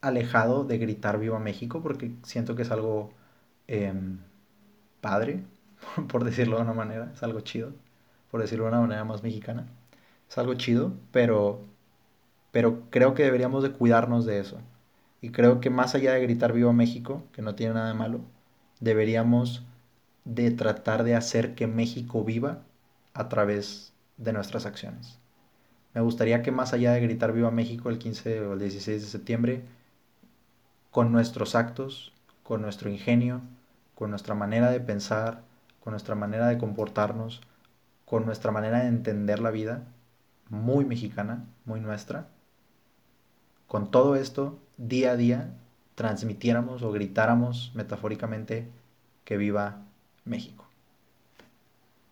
[0.00, 3.12] alejado de gritar viva México porque siento que es algo
[3.68, 4.18] em,
[5.00, 5.44] padre,
[6.08, 7.72] por decirlo de una manera, es algo chido,
[8.30, 9.66] por decirlo de una manera más mexicana.
[10.28, 11.60] Es algo chido, pero
[12.54, 14.60] pero creo que deberíamos de cuidarnos de eso.
[15.20, 18.20] Y creo que más allá de gritar viva México, que no tiene nada de malo,
[18.78, 19.66] deberíamos
[20.24, 22.62] de tratar de hacer que México viva
[23.12, 25.18] a través de nuestras acciones.
[25.94, 29.08] Me gustaría que más allá de gritar viva México el 15 o el 16 de
[29.08, 29.62] septiembre,
[30.90, 33.40] con nuestros actos, con nuestro ingenio,
[33.94, 35.42] con nuestra manera de pensar,
[35.82, 37.40] con nuestra manera de comportarnos,
[38.04, 39.84] con nuestra manera de entender la vida,
[40.50, 42.26] muy mexicana, muy nuestra,
[43.66, 45.54] con todo esto, día a día,
[45.94, 48.68] transmitiéramos o gritáramos metafóricamente
[49.24, 49.82] que viva
[50.24, 50.63] México.